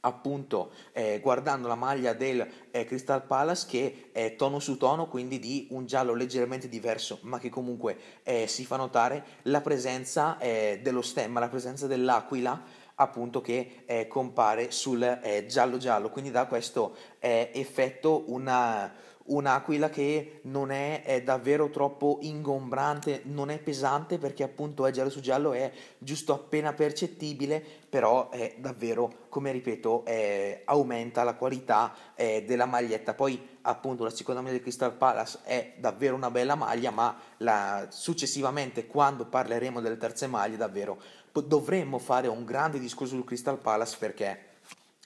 appunto 0.00 0.70
eh, 0.92 1.18
guardando 1.20 1.66
la 1.66 1.74
maglia 1.74 2.12
del 2.12 2.46
eh, 2.70 2.84
Crystal 2.84 3.24
Palace 3.24 3.66
che 3.68 4.10
è 4.12 4.36
tono 4.36 4.58
su 4.60 4.76
tono, 4.76 5.08
quindi 5.08 5.38
di 5.38 5.68
un 5.70 5.86
giallo 5.86 6.14
leggermente 6.14 6.68
diverso, 6.68 7.18
ma 7.22 7.38
che 7.38 7.48
comunque 7.48 7.98
eh, 8.22 8.46
si 8.46 8.64
fa 8.64 8.76
notare 8.76 9.24
la 9.42 9.60
presenza 9.60 10.38
eh, 10.38 10.80
dello 10.82 11.02
stemma, 11.02 11.40
la 11.40 11.48
presenza 11.48 11.86
dell'aquila 11.86 12.86
appunto 13.00 13.40
che 13.40 13.84
eh, 13.86 14.08
compare 14.08 14.72
sul 14.72 15.02
eh, 15.02 15.46
giallo 15.46 15.76
giallo, 15.76 16.10
quindi 16.10 16.30
da 16.30 16.46
questo 16.46 16.96
effetto 17.20 18.24
una 18.32 18.92
un'aquila 19.28 19.90
che 19.90 20.40
non 20.42 20.70
è, 20.70 21.02
è, 21.02 21.22
davvero 21.22 21.70
troppo 21.70 22.18
ingombrante, 22.22 23.22
non 23.24 23.50
è 23.50 23.58
pesante 23.58 24.18
perché 24.18 24.42
appunto 24.42 24.86
è 24.86 24.90
giallo 24.90 25.10
su 25.10 25.20
giallo, 25.20 25.52
è 25.52 25.70
giusto 25.98 26.32
appena 26.32 26.72
percettibile, 26.72 27.62
però 27.88 28.30
è 28.30 28.54
davvero, 28.58 29.26
come 29.28 29.52
ripeto, 29.52 30.04
è, 30.04 30.62
aumenta 30.64 31.24
la 31.24 31.34
qualità 31.34 31.94
è, 32.14 32.42
della 32.46 32.66
maglietta. 32.66 33.14
Poi 33.14 33.56
appunto 33.62 34.04
la 34.04 34.10
seconda 34.10 34.40
maglia 34.40 34.54
del 34.54 34.62
Crystal 34.62 34.92
Palace 34.92 35.38
è 35.44 35.74
davvero 35.78 36.14
una 36.14 36.30
bella 36.30 36.54
maglia, 36.54 36.90
ma 36.90 37.16
la, 37.38 37.86
successivamente 37.90 38.86
quando 38.86 39.26
parleremo 39.26 39.80
delle 39.80 39.96
terze 39.96 40.26
maglie 40.26 40.56
davvero 40.56 41.00
dovremmo 41.32 41.98
fare 41.98 42.26
un 42.26 42.44
grande 42.44 42.80
discorso 42.80 43.14
sul 43.14 43.24
Crystal 43.24 43.58
Palace 43.58 43.96
perché 43.98 44.47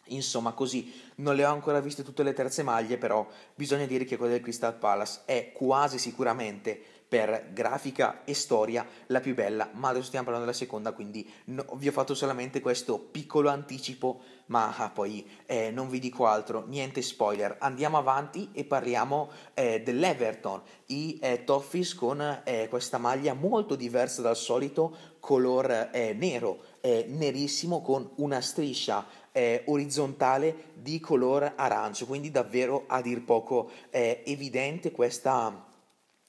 Insomma, 0.06 0.52
così 0.52 0.92
non 1.16 1.36
le 1.36 1.44
ho 1.44 1.52
ancora 1.52 1.80
viste 1.80 2.02
tutte 2.02 2.22
le 2.22 2.32
terze 2.32 2.62
maglie, 2.62 2.98
però 2.98 3.26
bisogna 3.54 3.86
dire 3.86 4.04
che 4.04 4.16
quella 4.16 4.32
del 4.32 4.42
Crystal 4.42 4.74
Palace 4.74 5.22
è 5.24 5.52
quasi 5.52 5.98
sicuramente 5.98 6.80
per 7.12 7.50
grafica 7.52 8.24
e 8.24 8.32
storia 8.32 8.86
la 9.08 9.20
più 9.20 9.34
bella, 9.34 9.68
ma 9.74 9.90
adesso 9.90 10.06
stiamo 10.06 10.24
parlando 10.24 10.50
della 10.50 10.58
seconda, 10.58 10.92
quindi 10.92 11.30
no, 11.44 11.66
vi 11.74 11.88
ho 11.88 11.92
fatto 11.92 12.14
solamente 12.14 12.62
questo 12.62 12.98
piccolo 12.98 13.50
anticipo, 13.50 14.20
ma 14.46 14.74
ah, 14.74 14.88
poi 14.88 15.28
eh, 15.44 15.70
non 15.70 15.90
vi 15.90 15.98
dico 15.98 16.26
altro, 16.26 16.64
niente 16.66 17.02
spoiler. 17.02 17.56
Andiamo 17.60 17.98
avanti 17.98 18.48
e 18.54 18.64
parliamo 18.64 19.30
eh, 19.52 19.82
dell'Everton, 19.82 20.62
i 20.86 21.18
eh, 21.20 21.44
Toffees 21.44 21.94
con 21.94 22.40
eh, 22.44 22.68
questa 22.70 22.96
maglia 22.96 23.34
molto 23.34 23.74
diversa 23.74 24.22
dal 24.22 24.36
solito, 24.36 24.96
color 25.20 25.90
eh, 25.92 26.14
nero, 26.14 26.62
eh, 26.80 27.04
nerissimo 27.08 27.82
con 27.82 28.10
una 28.16 28.40
striscia 28.40 29.06
eh, 29.32 29.64
orizzontale 29.66 30.70
di 30.74 31.00
color 31.00 31.54
arancio, 31.56 32.06
quindi 32.06 32.30
davvero 32.30 32.84
a 32.86 33.02
dir 33.02 33.24
poco 33.24 33.70
eh, 33.90 34.22
evidente 34.26 34.92
questa 34.92 35.70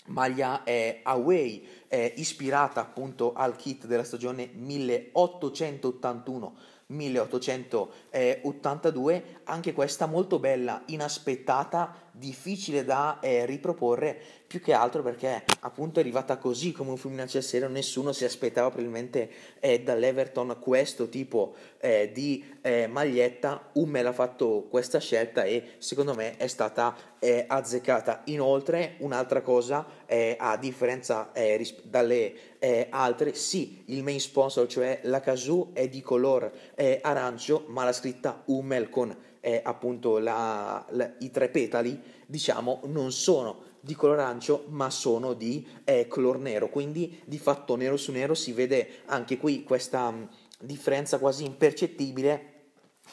maglia 0.08 0.64
eh, 0.64 1.02
away 1.04 1.64
eh, 1.88 2.14
ispirata 2.18 2.82
appunto 2.82 3.32
al 3.34 3.56
kit 3.56 3.86
della 3.86 4.04
stagione 4.04 4.50
1881 4.54 6.56
1882 6.88 9.40
anche 9.46 9.72
questa 9.74 10.06
molto 10.06 10.40
bella 10.40 10.84
inaspettata 10.88 12.03
difficile 12.14 12.86
da 12.86 13.20
eh, 13.20 13.46
riproporre 13.46 14.16
più 14.46 14.62
che 14.62 14.74
altro 14.74 15.02
perché 15.02 15.44
appunto 15.62 15.98
è 15.98 16.04
arrivata 16.04 16.38
così 16.38 16.72
come 16.72 16.92
un 16.92 16.98
fulmine 16.98 17.24
a 17.24 17.28
ciel 17.28 17.72
nessuno 17.72 18.12
si 18.12 18.24
aspettava 18.24 18.70
probabilmente 18.70 19.28
eh, 19.60 19.82
dall'Everton 19.82 20.58
questo 20.60 21.10
tipo 21.10 21.56
eh, 21.80 22.12
di 22.14 22.46
eh, 22.62 22.86
maglietta, 22.86 23.70
Hummel 23.74 24.06
ha 24.06 24.14
fatto 24.14 24.68
questa 24.70 25.00
scelta 25.00 25.44
e 25.44 25.72
secondo 25.80 26.14
me 26.14 26.38
è 26.38 26.46
stata 26.46 26.96
eh, 27.18 27.46
azzeccata. 27.48 28.22
Inoltre 28.26 28.96
un'altra 29.00 29.42
cosa, 29.42 29.86
eh, 30.06 30.36
a 30.40 30.56
differenza 30.58 31.32
ris- 31.34 31.82
dalle 31.84 32.52
altre, 32.90 33.34
sì, 33.34 33.84
il 33.88 34.04
main 34.04 34.22
sponsor, 34.22 34.68
cioè 34.68 35.02
la 35.04 35.20
Kazoo 35.20 35.72
è 35.74 35.90
di 35.90 36.02
color 36.02 36.50
arancio, 37.02 37.66
ma 37.68 37.84
la 37.84 37.92
scritta 37.92 38.44
Hummel 38.46 38.90
con 38.90 39.14
appunto 39.64 40.20
la, 40.20 40.86
la, 40.92 41.14
i 41.20 41.30
tre 41.32 41.50
petali, 41.50 42.02
diciamo, 42.26 42.82
non 42.86 43.12
sono 43.12 43.72
di 43.84 43.96
color 43.96 44.20
arancio 44.20 44.66
ma 44.70 44.90
sono 44.90 45.34
di 45.34 45.68
eh, 45.84 46.08
color 46.08 46.40
nero 46.40 46.70
quindi 46.70 47.20
di 47.26 47.38
fatto 47.38 47.76
nero 47.76 47.98
su 47.98 48.14
nero 48.14 48.34
si 48.34 48.54
vede 48.54 49.02
anche 49.08 49.38
qui 49.38 49.64
questa 49.64 50.10
mh, 50.10 50.30
differenza 50.62 51.20
quasi 51.20 51.44
impercettibile 51.44 52.52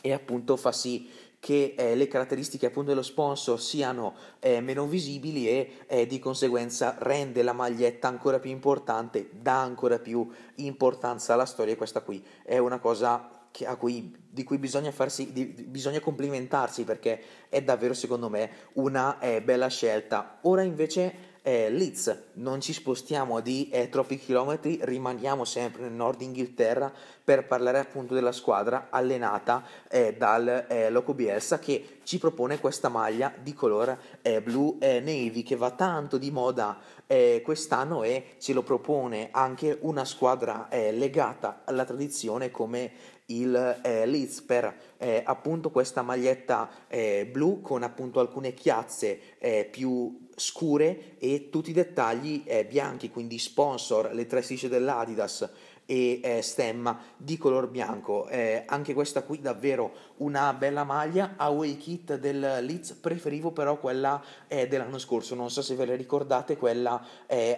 e 0.00 0.12
appunto 0.12 0.56
fa 0.56 0.70
sì 0.70 1.10
che 1.40 1.75
eh, 1.76 1.96
le 1.96 2.06
caratteristiche 2.06 2.66
appunto 2.66 2.90
dello 2.90 3.02
sponsor 3.02 3.60
siano 3.60 4.14
eh, 4.38 4.60
meno 4.60 4.87
visibili 4.87 5.49
e 5.49 5.72
eh, 5.88 6.06
di 6.06 6.20
conseguenza 6.20 6.94
rende 7.00 7.42
la 7.42 7.54
maglietta 7.54 8.08
ancora 8.08 8.38
più 8.38 8.50
importante, 8.50 9.30
dà 9.32 9.62
ancora 9.62 9.99
più 9.99 10.28
importanza 10.56 11.32
alla 11.32 11.46
storia. 11.46 11.76
Questa 11.76 12.02
qui 12.02 12.22
è 12.44 12.58
una 12.58 12.78
cosa 12.78 13.39
cui, 13.78 14.14
di 14.28 14.45
cui 14.45 14.59
bisogna, 14.59 14.90
farsi, 14.90 15.33
di, 15.33 15.45
bisogna 15.47 16.00
complimentarsi 16.00 16.85
perché 16.85 17.23
è 17.49 17.62
davvero 17.62 17.95
secondo 17.95 18.28
me 18.28 18.50
una 18.75 19.19
eh, 19.19 19.42
bella 19.42 19.69
scelta. 19.69 20.38
Ora 20.42 20.62
invece 20.62 21.28
eh, 21.42 21.71
Leeds, 21.71 22.25
non 22.35 22.61
ci 22.61 22.73
spostiamo 22.73 23.40
di 23.40 23.69
eh, 23.71 23.88
troppi 23.88 24.19
chilometri, 24.19 24.78
rimaniamo 24.83 25.45
sempre 25.45 25.83
nel 25.83 25.92
nord 25.92 26.21
Inghilterra 26.21 26.92
per 27.25 27.47
parlare 27.47 27.78
appunto 27.78 28.12
della 28.12 28.33
squadra 28.33 28.88
allenata 28.90 29.64
eh, 29.88 30.14
dal 30.16 30.66
eh, 30.69 30.90
Loco 30.90 31.14
Bielsa 31.14 31.59
che 31.59 32.00
ci 32.02 32.19
propone 32.19 32.61
questa 32.61 32.88
maglia 32.88 33.33
di 33.40 33.54
colore 33.54 33.99
eh, 34.23 34.42
blu 34.42 34.76
eh, 34.80 35.00
navy 35.00 35.42
che 35.42 35.57
va 35.57 35.71
tanto 35.71 36.19
di 36.19 36.30
moda 36.30 36.78
eh, 37.07 37.40
quest'anno 37.42 38.02
e 38.02 38.35
ce 38.38 38.52
lo 38.52 38.62
propone 38.62 39.28
anche 39.30 39.78
una 39.80 40.04
squadra 40.04 40.69
legata 40.71 41.62
alla 41.64 41.85
tradizione 41.85 42.50
come 42.50 42.92
il 43.30 43.80
eh, 43.82 44.06
Leeds 44.06 44.42
per 44.42 44.75
eh, 44.99 45.22
appunto 45.25 45.70
questa 45.70 46.02
maglietta 46.02 46.68
eh, 46.88 47.28
blu 47.30 47.60
con 47.60 47.82
appunto 47.82 48.20
alcune 48.20 48.54
chiazze 48.54 49.38
eh, 49.38 49.68
più 49.70 50.28
scure 50.34 51.16
e 51.18 51.49
tutti 51.50 51.70
i 51.70 51.75
dettagli 51.75 52.42
eh, 52.44 52.64
bianchi, 52.64 53.10
quindi 53.10 53.38
sponsor, 53.38 54.12
le 54.12 54.26
tre 54.26 54.42
strisce 54.42 54.68
dell'Adidas 54.68 55.49
e 55.84 56.20
eh, 56.22 56.40
stemma 56.40 57.00
di 57.16 57.37
color 57.37 57.68
bianco. 57.68 58.28
Anche 58.66 58.94
questa 58.94 59.25
qui 59.25 59.40
davvero 59.40 59.92
una 60.18 60.52
bella 60.52 60.84
maglia. 60.84 61.34
Away 61.37 61.76
kit 61.78 62.16
del 62.16 62.38
Leeds, 62.38 62.92
preferivo 62.92 63.50
però 63.50 63.76
quella 63.80 64.22
dell'anno 64.46 64.99
scorso, 64.99 65.34
non 65.34 65.50
so 65.50 65.62
se 65.62 65.75
ve 65.75 65.87
la 65.87 65.96
ricordate, 65.96 66.56
quella 66.56 67.04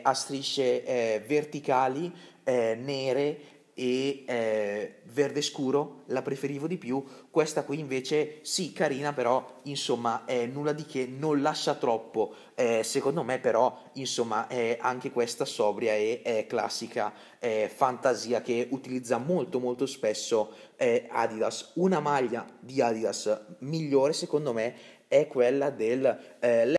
a 0.00 0.14
strisce 0.14 1.22
verticali 1.26 2.10
nere 2.44 3.51
e 3.82 4.22
eh, 4.28 5.00
verde 5.06 5.42
scuro 5.42 6.04
la 6.06 6.22
preferivo 6.22 6.68
di 6.68 6.78
più. 6.78 7.04
Questa 7.30 7.64
qui 7.64 7.80
invece 7.80 8.38
sì 8.42 8.72
carina 8.72 9.12
però 9.12 9.60
insomma 9.64 10.24
è 10.24 10.46
nulla 10.46 10.72
di 10.72 10.86
che 10.86 11.06
non 11.06 11.42
lascia 11.42 11.74
troppo. 11.74 12.32
Eh, 12.54 12.84
secondo 12.84 13.24
me 13.24 13.40
però 13.40 13.76
insomma 13.94 14.46
è 14.46 14.78
anche 14.80 15.10
questa 15.10 15.44
sobria 15.44 15.94
e 15.94 16.22
è 16.22 16.46
classica 16.46 17.12
eh, 17.40 17.68
fantasia 17.74 18.40
che 18.40 18.68
utilizza 18.70 19.18
molto 19.18 19.58
molto 19.58 19.86
spesso 19.86 20.52
eh, 20.76 21.08
Adidas. 21.10 21.72
Una 21.74 21.98
maglia 21.98 22.46
di 22.60 22.80
Adidas 22.80 23.56
migliore 23.58 24.12
secondo 24.12 24.52
me 24.52 24.74
è 25.08 25.26
quella 25.26 25.70
del 25.70 26.36
eh, 26.38 26.74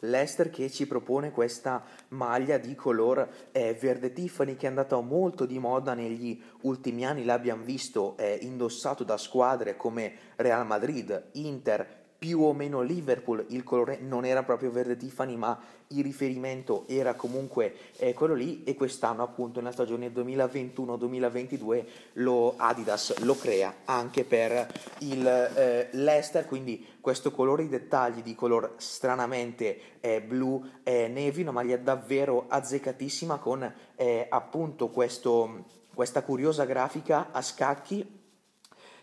L'Ester 0.00 0.50
che 0.50 0.70
ci 0.70 0.86
propone 0.86 1.32
questa 1.32 1.84
maglia 2.08 2.56
di 2.58 2.74
color 2.74 3.28
eh, 3.50 3.74
verde 3.74 4.12
Tiffany 4.12 4.56
che 4.56 4.66
è 4.66 4.68
andata 4.68 5.00
molto 5.00 5.44
di 5.44 5.58
moda 5.58 5.94
negli 5.94 6.40
ultimi 6.62 7.04
anni, 7.04 7.24
l'abbiamo 7.24 7.64
visto 7.64 8.16
eh, 8.16 8.38
indossato 8.42 9.02
da 9.02 9.16
squadre 9.16 9.76
come 9.76 10.14
Real 10.36 10.64
Madrid, 10.66 11.30
Inter, 11.32 11.97
più 12.18 12.40
o 12.40 12.52
meno 12.52 12.82
Liverpool, 12.82 13.44
il 13.50 13.62
colore 13.62 13.98
non 14.00 14.24
era 14.24 14.42
proprio 14.42 14.72
verde 14.72 14.96
Tiffany, 14.96 15.36
ma 15.36 15.56
il 15.88 16.02
riferimento 16.02 16.84
era 16.88 17.14
comunque 17.14 17.74
eh, 17.96 18.12
quello 18.12 18.34
lì 18.34 18.64
e 18.64 18.74
quest'anno 18.74 19.22
appunto 19.22 19.60
nella 19.60 19.72
stagione 19.72 20.12
2021-2022 20.12 21.84
lo 22.14 22.54
Adidas 22.56 23.18
lo 23.20 23.36
crea 23.36 23.72
anche 23.84 24.24
per 24.24 24.70
il 24.98 25.26
eh, 25.26 25.88
Leicester, 25.92 26.44
quindi 26.44 26.84
questo 27.00 27.30
colore 27.30 27.62
di 27.62 27.68
dettagli 27.68 28.22
di 28.22 28.34
color 28.34 28.74
stranamente 28.78 29.78
eh, 30.00 30.20
blu 30.20 30.62
navy, 30.84 31.42
una 31.42 31.52
maglia 31.52 31.76
davvero 31.76 32.46
azzeccatissima 32.48 33.38
con 33.38 33.72
eh, 33.94 34.26
appunto 34.28 34.88
questo, 34.88 35.64
questa 35.94 36.22
curiosa 36.22 36.64
grafica 36.64 37.28
a 37.30 37.40
scacchi 37.40 38.17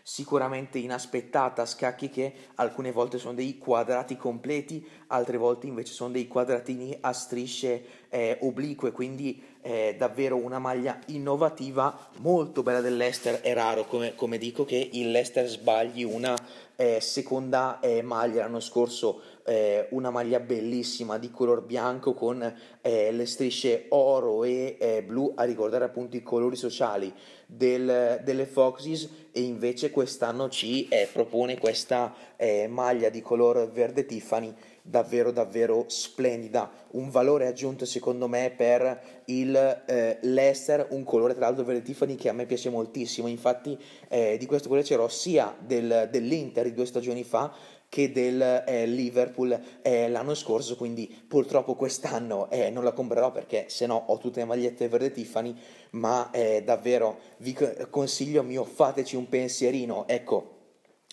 sicuramente 0.08 0.78
inaspettata 0.78 1.66
scacchi 1.66 2.08
che 2.10 2.32
alcune 2.54 2.92
volte 2.92 3.18
sono 3.18 3.34
dei 3.34 3.58
quadrati 3.58 4.16
completi, 4.16 4.86
altre 5.08 5.36
volte 5.36 5.66
invece 5.66 5.94
sono 5.94 6.12
dei 6.12 6.28
quadratini 6.28 6.96
a 7.00 7.12
strisce 7.12 7.84
eh, 8.08 8.38
oblique, 8.42 8.92
quindi 8.92 9.42
eh, 9.62 9.96
davvero 9.98 10.36
una 10.36 10.60
maglia 10.60 11.00
innovativa, 11.06 12.08
molto 12.18 12.62
bella 12.62 12.80
dell'Ester, 12.80 13.40
è 13.40 13.52
raro 13.52 13.84
come, 13.86 14.14
come 14.14 14.38
dico 14.38 14.64
che 14.64 14.90
il 14.92 15.10
Leicester 15.10 15.48
sbagli 15.48 16.04
una 16.04 16.36
eh, 16.76 17.00
seconda 17.00 17.80
eh, 17.80 18.00
maglia. 18.00 18.44
L'anno 18.44 18.60
scorso 18.60 19.20
eh, 19.46 19.86
una 19.90 20.10
maglia 20.10 20.40
bellissima 20.40 21.18
di 21.18 21.30
color 21.30 21.62
bianco 21.62 22.14
con 22.14 22.54
eh, 22.80 23.12
le 23.12 23.26
strisce 23.26 23.86
oro 23.90 24.44
e 24.44 24.76
eh, 24.78 25.02
blu 25.02 25.32
a 25.34 25.44
ricordare 25.44 25.84
appunto 25.84 26.16
i 26.16 26.22
colori 26.22 26.56
sociali 26.56 27.12
del, 27.46 28.20
delle 28.24 28.46
Foxes. 28.46 29.08
E 29.32 29.42
invece 29.42 29.90
quest'anno 29.90 30.48
ci 30.48 30.88
eh, 30.88 31.08
propone 31.12 31.58
questa 31.58 32.14
eh, 32.36 32.66
maglia 32.68 33.08
di 33.10 33.20
color 33.20 33.70
verde 33.70 34.06
Tiffany 34.06 34.54
davvero 34.86 35.32
davvero 35.32 35.84
splendida. 35.88 36.70
Un 36.92 37.10
valore 37.10 37.46
aggiunto 37.46 37.84
secondo 37.84 38.28
me 38.28 38.52
per 38.56 39.22
il 39.26 39.54
eh, 39.86 40.18
Leicester. 40.22 40.86
Un 40.90 41.04
colore 41.04 41.34
tra 41.34 41.46
l'altro 41.46 41.64
verde 41.64 41.82
Tiffany 41.82 42.14
che 42.14 42.28
a 42.28 42.32
me 42.32 42.46
piace 42.46 42.70
moltissimo. 42.70 43.26
Infatti 43.28 43.78
eh, 44.08 44.36
di 44.38 44.46
questo 44.46 44.68
colore 44.68 44.86
c'ero 44.86 45.08
sia 45.08 45.54
del, 45.58 46.08
dell'Inter 46.10 46.64
di 46.64 46.72
due 46.72 46.86
stagioni 46.86 47.24
fa 47.24 47.52
che 47.96 48.12
del 48.12 48.62
eh, 48.66 48.84
Liverpool 48.84 49.58
eh, 49.80 50.10
l'anno 50.10 50.34
scorso, 50.34 50.76
quindi 50.76 51.06
purtroppo 51.06 51.74
quest'anno 51.74 52.50
eh, 52.50 52.68
non 52.68 52.84
la 52.84 52.92
comprerò 52.92 53.32
perché 53.32 53.70
se 53.70 53.86
no 53.86 53.94
ho 54.08 54.18
tutte 54.18 54.40
le 54.40 54.44
magliette 54.44 54.86
verde 54.86 55.10
Tiffany, 55.10 55.56
ma 55.92 56.30
eh, 56.30 56.62
davvero 56.62 57.18
vi 57.38 57.56
consiglio 57.88 58.42
mio 58.42 58.64
fateci 58.64 59.16
un 59.16 59.30
pensierino, 59.30 60.06
ecco, 60.08 60.56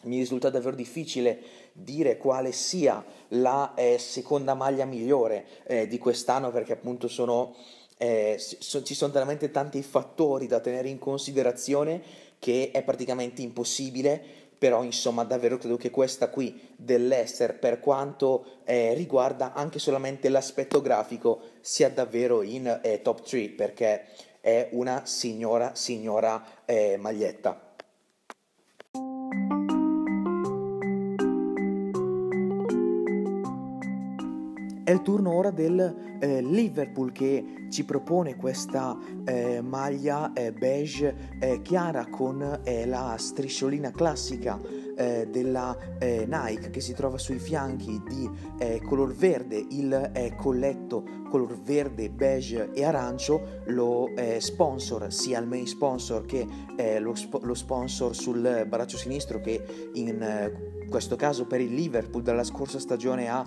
mi 0.03 0.17
risulta 0.17 0.49
davvero 0.49 0.75
difficile 0.75 1.39
dire 1.71 2.17
quale 2.17 2.51
sia 2.51 3.01
la 3.29 3.73
eh, 3.75 3.97
seconda 3.97 4.53
maglia 4.53 4.83
migliore 4.83 5.45
eh, 5.65 5.87
di 5.87 5.97
quest'anno 5.97 6.51
perché 6.51 6.73
appunto 6.73 7.07
sono, 7.07 7.55
so, 8.35 8.83
ci 8.83 8.93
sono 8.93 9.13
talmente 9.13 9.51
tanti 9.51 9.81
fattori 9.81 10.47
da 10.47 10.59
tenere 10.59 10.89
in 10.89 10.99
considerazione 10.99 12.01
che 12.39 12.71
è 12.73 12.83
praticamente 12.83 13.41
impossibile 13.41 14.42
però 14.63 14.81
insomma 14.81 15.25
davvero 15.25 15.57
credo 15.57 15.75
che 15.75 15.89
questa 15.89 16.29
qui 16.29 16.69
dell'Ester 16.77 17.59
per 17.59 17.81
quanto 17.81 18.61
eh, 18.63 18.93
riguarda 18.93 19.51
anche 19.51 19.77
solamente 19.77 20.29
l'aspetto 20.29 20.79
grafico 20.79 21.41
sia 21.59 21.89
davvero 21.89 22.41
in 22.43 22.79
eh, 22.81 23.01
top 23.01 23.23
3 23.23 23.49
perché 23.49 24.05
è 24.39 24.69
una 24.71 25.05
signora 25.05 25.75
signora 25.75 26.41
eh, 26.63 26.95
maglietta. 26.95 27.73
È 34.85 34.91
il 34.91 35.01
turno 35.01 35.35
ora 35.35 35.51
del 35.51 36.17
eh, 36.21 36.41
Liverpool 36.41 37.11
che 37.11 37.62
ci 37.73 37.85
propone 37.85 38.35
questa 38.35 38.95
eh, 39.25 39.59
maglia 39.61 40.31
eh, 40.33 40.53
beige 40.53 41.31
eh, 41.39 41.63
chiara 41.63 42.05
con 42.07 42.61
eh, 42.63 42.85
la 42.85 43.15
strisciolina 43.17 43.89
classica 43.89 44.61
della 44.93 45.75
Nike 45.99 46.69
che 46.69 46.79
si 46.79 46.93
trova 46.93 47.17
sui 47.17 47.39
fianchi 47.39 47.99
di 48.07 48.29
color 48.83 49.15
verde, 49.15 49.65
il 49.71 50.33
colletto 50.37 51.03
color 51.31 51.59
verde, 51.59 52.11
beige 52.11 52.69
e 52.73 52.85
arancio, 52.85 53.63
lo 53.69 54.09
sponsor 54.37 55.11
sia 55.11 55.39
il 55.39 55.47
main 55.47 55.65
sponsor 55.65 56.27
che 56.27 56.45
lo, 56.99 57.15
sp- 57.15 57.41
lo, 57.41 57.55
sponsor 57.55 58.15
sul 58.15 58.67
braccio 58.67 58.97
sinistro 58.97 59.41
che 59.41 59.89
in 59.93 60.85
questo 60.87 61.15
caso 61.15 61.47
per 61.47 61.59
il 61.59 61.73
Liverpool 61.73 62.21
dalla 62.21 62.43
scorsa 62.43 62.77
stagione 62.77 63.27
a 63.29 63.43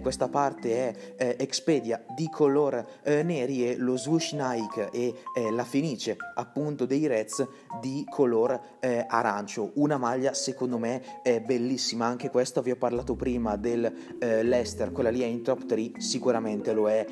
questa 0.00 0.28
parte 0.28 1.16
è 1.16 1.34
Expedia 1.40 2.04
di 2.14 2.28
color 2.28 2.86
neri 3.02 3.63
e 3.64 3.76
lo 3.78 3.96
swoosh 3.96 4.32
Nike 4.32 4.90
e 4.90 5.14
eh, 5.34 5.50
la 5.50 5.64
Fenice 5.64 6.16
appunto 6.34 6.84
dei 6.84 7.06
Reds 7.06 7.46
di 7.80 8.04
color 8.08 8.60
eh, 8.80 9.04
arancio. 9.08 9.72
Una 9.74 9.96
maglia 9.96 10.34
secondo 10.34 10.78
me 10.78 11.02
bellissima. 11.44 12.06
Anche 12.06 12.30
questa 12.30 12.60
vi 12.60 12.70
ho 12.70 12.76
parlato 12.76 13.14
prima 13.14 13.56
del 13.56 13.92
eh, 14.18 14.42
Leicester. 14.42 14.92
Quella 14.92 15.10
lì 15.10 15.20
è 15.20 15.26
in 15.26 15.42
top 15.42 15.66
3 15.66 15.92
sicuramente 15.98 16.72
lo 16.72 16.88
è 16.88 17.06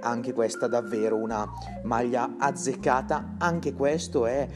anche 0.00 0.32
questa 0.32 0.66
davvero 0.66 1.16
una 1.16 1.46
maglia 1.82 2.36
azzeccata. 2.38 3.36
Anche 3.38 3.72
questo 3.72 4.26
è 4.26 4.48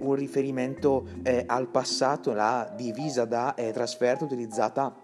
un 0.00 0.14
riferimento 0.14 1.06
al 1.46 1.68
passato 1.68 2.32
la 2.32 2.72
divisa 2.76 3.24
da 3.24 3.54
trasferta 3.72 4.24
utilizzata 4.24 4.94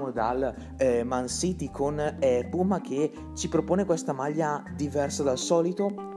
partiamo 0.05 0.11
dal 0.11 0.55
eh, 0.77 1.03
Man 1.03 1.27
City 1.27 1.69
con 1.71 1.99
eh, 1.99 2.47
Puma 2.49 2.81
che 2.81 3.11
ci 3.33 3.47
propone 3.47 3.85
questa 3.85 4.13
maglia 4.13 4.63
diversa 4.75 5.23
dal 5.23 5.37
solito. 5.37 6.13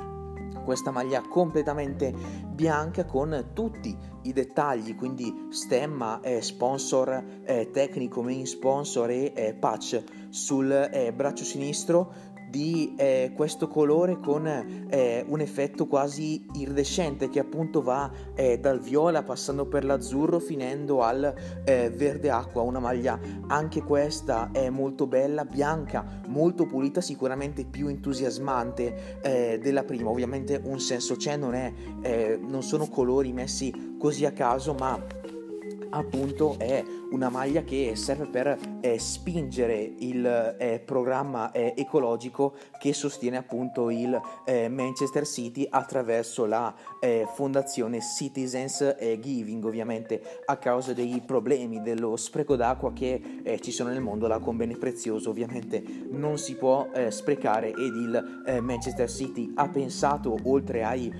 Questa 0.64 0.90
maglia 0.90 1.22
completamente 1.22 2.12
bianca 2.46 3.06
con 3.06 3.50
tutti 3.54 3.96
i 4.22 4.32
dettagli, 4.34 4.94
quindi 4.96 5.46
stemma, 5.48 6.20
eh, 6.20 6.42
sponsor 6.42 7.24
eh, 7.44 7.70
tecnico, 7.70 8.22
main 8.22 8.46
sponsor 8.46 9.08
e 9.08 9.32
eh, 9.34 9.54
patch 9.54 10.02
sul 10.28 10.70
eh, 10.70 11.10
braccio 11.14 11.44
sinistro 11.44 12.12
di 12.50 12.94
eh, 12.96 13.32
questo 13.34 13.68
colore 13.68 14.18
con 14.18 14.46
eh, 14.46 15.24
un 15.26 15.40
effetto 15.40 15.86
quasi 15.86 16.46
iridescente 16.54 17.28
che 17.28 17.38
appunto 17.38 17.82
va 17.82 18.10
eh, 18.34 18.58
dal 18.58 18.80
viola 18.80 19.22
passando 19.22 19.66
per 19.66 19.84
l'azzurro 19.84 20.38
finendo 20.38 21.02
al 21.02 21.34
eh, 21.64 21.90
verde 21.90 22.30
acqua, 22.30 22.62
una 22.62 22.78
maglia. 22.78 23.18
Anche 23.48 23.82
questa 23.82 24.50
è 24.52 24.70
molto 24.70 25.06
bella, 25.06 25.44
bianca, 25.44 26.22
molto 26.28 26.66
pulita, 26.66 27.00
sicuramente 27.00 27.64
più 27.64 27.88
entusiasmante 27.88 29.20
eh, 29.22 29.58
della 29.62 29.84
prima, 29.84 30.10
ovviamente 30.10 30.60
un 30.62 30.80
senso 30.80 31.16
c'è, 31.16 31.36
non, 31.36 31.54
è, 31.54 31.72
eh, 32.02 32.38
non 32.40 32.62
sono 32.62 32.88
colori 32.88 33.32
messi 33.32 33.96
così 33.98 34.24
a 34.24 34.32
caso 34.32 34.74
ma 34.74 35.17
appunto 35.90 36.56
è 36.58 36.84
una 37.10 37.30
maglia 37.30 37.62
che 37.62 37.92
serve 37.96 38.26
per 38.26 38.58
eh, 38.80 38.98
spingere 38.98 39.94
il 39.98 40.56
eh, 40.58 40.80
programma 40.84 41.50
eh, 41.52 41.72
ecologico 41.76 42.54
che 42.78 42.92
sostiene 42.92 43.38
appunto 43.38 43.90
il 43.90 44.20
eh, 44.44 44.68
Manchester 44.68 45.26
City 45.26 45.66
attraverso 45.68 46.44
la 46.44 46.74
eh, 47.00 47.26
fondazione 47.34 48.00
Citizens 48.00 48.96
eh, 48.98 49.18
Giving 49.18 49.64
ovviamente 49.64 50.42
a 50.44 50.56
causa 50.56 50.92
dei 50.92 51.22
problemi 51.24 51.80
dello 51.80 52.16
spreco 52.16 52.56
d'acqua 52.56 52.92
che 52.92 53.56
ci 53.60 53.72
sono 53.72 53.90
nel 53.90 54.00
mondo 54.00 54.26
l'acqua 54.26 54.48
è 54.48 54.50
un 54.50 54.56
bene 54.56 54.76
prezioso 54.76 55.30
ovviamente 55.30 55.82
non 56.10 56.38
si 56.38 56.56
può 56.56 56.88
sprecare 57.08 57.68
ed 57.68 57.94
il 57.94 58.60
Manchester 58.60 59.10
City 59.10 59.52
ha 59.54 59.68
pensato 59.68 60.36
oltre 60.44 60.84
ai 60.84 61.12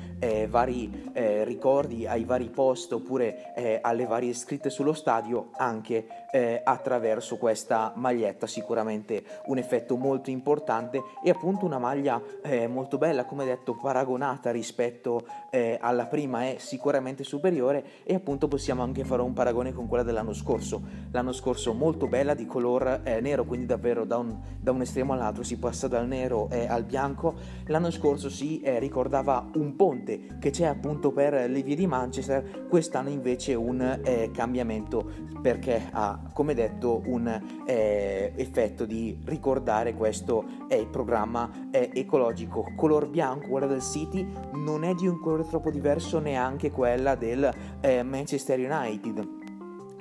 vari 0.49 1.11
ricordi 1.45 2.07
ai 2.07 2.25
vari 2.25 2.49
post 2.51 2.93
oppure 2.93 3.81
alle 3.83 4.07
varie 4.07 4.35
scritte 4.35 4.58
sullo 4.67 4.93
stadio 4.93 5.51
anche 5.57 6.07
eh, 6.33 6.61
attraverso 6.63 7.37
questa 7.37 7.93
maglietta, 7.95 8.47
sicuramente 8.47 9.23
un 9.47 9.59
effetto 9.59 9.97
molto 9.97 10.31
importante 10.31 11.01
e 11.23 11.31
appunto 11.31 11.65
una 11.65 11.79
maglia 11.79 12.21
eh, 12.43 12.67
molto 12.67 12.99
bella, 12.99 13.25
come 13.25 13.45
detto, 13.45 13.77
paragonata 13.77 14.51
rispetto 14.51 15.25
eh, 15.51 15.79
alla 15.81 16.07
prima 16.07 16.43
è 16.43 16.57
sicuramente 16.59 17.23
superiore 17.25 17.85
e 18.03 18.15
appunto 18.15 18.49
possiamo 18.49 18.83
anche 18.83 19.05
fare 19.05 19.23
un 19.23 19.33
paragone 19.33 19.73
con 19.73 19.87
quella 19.87 20.03
dell'anno 20.03 20.33
scorso. 20.33 20.83
L'anno 21.13 21.33
scorso 21.33 21.73
molto 21.73 22.09
bella 22.09 22.35
di 22.35 22.45
color 22.45 23.01
eh, 23.05 23.21
nero, 23.21 23.45
quindi 23.45 23.67
davvero 23.67 24.05
da 24.05 24.19
un, 24.19 24.37
da 24.61 24.73
un, 24.73 24.81
estremo 24.81 25.13
all'altro 25.13 25.43
si 25.43 25.57
passa 25.57 25.87
dal 25.89 26.07
nero 26.07 26.49
eh, 26.51 26.67
al 26.67 26.83
bianco. 26.83 27.35
L'anno 27.67 27.91
scorso 27.91 28.29
si 28.29 28.61
eh, 28.61 28.79
ricordava 28.79 29.49
un 29.55 29.77
ponte 29.77 30.39
che 30.41 30.51
c'è 30.51 30.65
appunto 30.65 31.13
per 31.13 31.49
le 31.49 31.63
vie 31.63 31.77
di 31.77 31.87
Manchester, 31.87 32.67
quest'anno 32.69 33.09
invece 33.09 33.55
un 33.55 33.77
cambiamento 34.33 34.48
perché 34.51 35.29
perché 35.41 35.89
ha, 35.93 36.19
come 36.33 36.55
detto, 36.55 37.03
un 37.07 37.27
eh, 37.67 38.33
effetto 38.37 38.85
di 38.85 39.19
ricordare 39.25 39.95
questo 39.95 40.45
il 40.77 40.89
programma 40.89 41.69
eh, 41.71 41.91
ecologico. 41.93 42.73
Color 42.77 43.09
bianco, 43.09 43.49
quella 43.49 43.67
del 43.67 43.83
City, 43.83 44.27
non 44.55 44.85
è 44.85 44.95
di 44.95 45.07
un 45.07 45.21
colore 45.21 45.47
troppo 45.47 45.71
diverso 45.71 46.19
neanche 46.19 46.71
quella 46.71 47.15
del 47.15 47.51
eh, 47.81 48.03
Manchester 48.03 48.59
United 48.59 49.38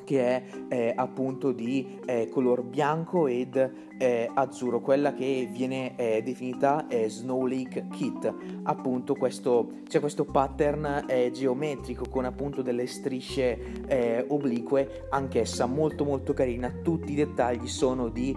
che 0.08 0.22
è 0.22 0.44
eh, 0.70 0.94
appunto 0.96 1.52
di 1.52 2.00
eh, 2.06 2.30
color 2.30 2.64
bianco 2.64 3.28
ed 3.28 3.72
eh, 3.98 4.32
azzurro, 4.34 4.80
quella 4.80 5.14
che 5.14 5.50
viene 5.52 5.98
eh, 5.98 6.22
definita 6.24 6.88
Snow 7.08 7.46
Lake 7.46 7.88
Kit. 7.92 8.34
Appunto 8.64 9.16
questo, 9.16 9.82
c'è 9.86 10.00
questo 10.00 10.24
pattern 10.24 11.04
eh, 11.08 11.30
geometrico 11.32 12.06
con 12.10 12.24
appunto 12.24 12.62
delle 12.62 12.88
strisce 12.88 13.84
eh, 13.86 14.24
oblique, 14.30 15.08
anch'essa 15.10 15.66
molto 15.66 16.06
molto 16.06 16.32
carina, 16.32 16.72
tutti 16.82 17.12
i 17.12 17.16
dettagli 17.16 17.68
sono 17.68 18.08
di 18.08 18.36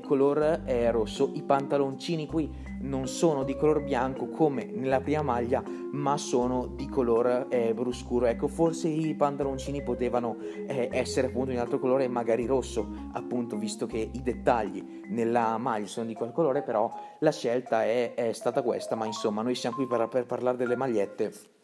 color 0.00 0.62
rosso, 0.90 1.30
i 1.34 1.42
pantaloncini 1.42 2.26
qui 2.26 2.69
non 2.80 3.08
sono 3.08 3.44
di 3.44 3.56
color 3.56 3.82
bianco 3.82 4.28
come 4.28 4.64
nella 4.64 5.00
prima 5.00 5.22
maglia, 5.22 5.62
ma 5.92 6.16
sono 6.16 6.66
di 6.66 6.88
color 6.88 7.46
eh, 7.48 7.74
bruscuro. 7.74 8.26
Ecco, 8.26 8.48
forse 8.48 8.88
i 8.88 9.14
pantaloncini 9.14 9.82
potevano 9.82 10.36
eh, 10.66 10.88
essere 10.92 11.28
appunto 11.28 11.50
in 11.50 11.58
altro 11.58 11.78
colore, 11.78 12.08
magari 12.08 12.46
rosso, 12.46 12.88
appunto, 13.12 13.56
visto 13.56 13.86
che 13.86 14.10
i 14.12 14.22
dettagli 14.22 15.02
nella 15.08 15.56
maglia 15.58 15.86
sono 15.86 16.06
di 16.06 16.14
quel 16.14 16.32
colore, 16.32 16.62
però 16.62 16.90
la 17.20 17.32
scelta 17.32 17.84
è, 17.84 18.14
è 18.14 18.32
stata 18.32 18.62
questa. 18.62 18.94
Ma 18.94 19.06
insomma, 19.06 19.42
noi 19.42 19.54
siamo 19.54 19.76
qui 19.76 19.86
per, 19.86 20.08
per 20.08 20.26
parlare 20.26 20.56
delle 20.56 20.76
magliette 20.76 21.58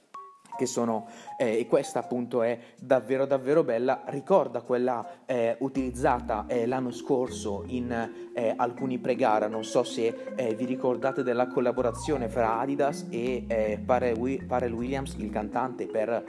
che 0.56 0.66
sono 0.66 1.06
eh, 1.38 1.58
e 1.58 1.66
questa 1.66 2.00
appunto 2.00 2.42
è 2.42 2.58
davvero 2.80 3.26
davvero 3.26 3.62
bella. 3.62 4.02
Ricorda 4.06 4.62
quella 4.62 5.06
eh, 5.26 5.56
utilizzata 5.60 6.46
eh, 6.48 6.66
l'anno 6.66 6.90
scorso 6.90 7.64
in 7.66 8.30
eh, 8.34 8.54
alcuni 8.56 8.98
pre-gara. 8.98 9.46
Non 9.46 9.64
so 9.64 9.84
se 9.84 10.32
eh, 10.34 10.54
vi 10.54 10.64
ricordate 10.64 11.22
della 11.22 11.46
collaborazione 11.46 12.28
fra 12.28 12.58
Adidas 12.58 13.06
e 13.10 13.80
Pharrell 13.84 14.72
Williams 14.72 15.14
il 15.18 15.30
cantante 15.30 15.86
per 15.86 16.24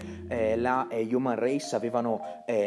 la 0.57 0.87
Human 0.89 1.39
Race. 1.39 1.75
Avevano 1.75 2.21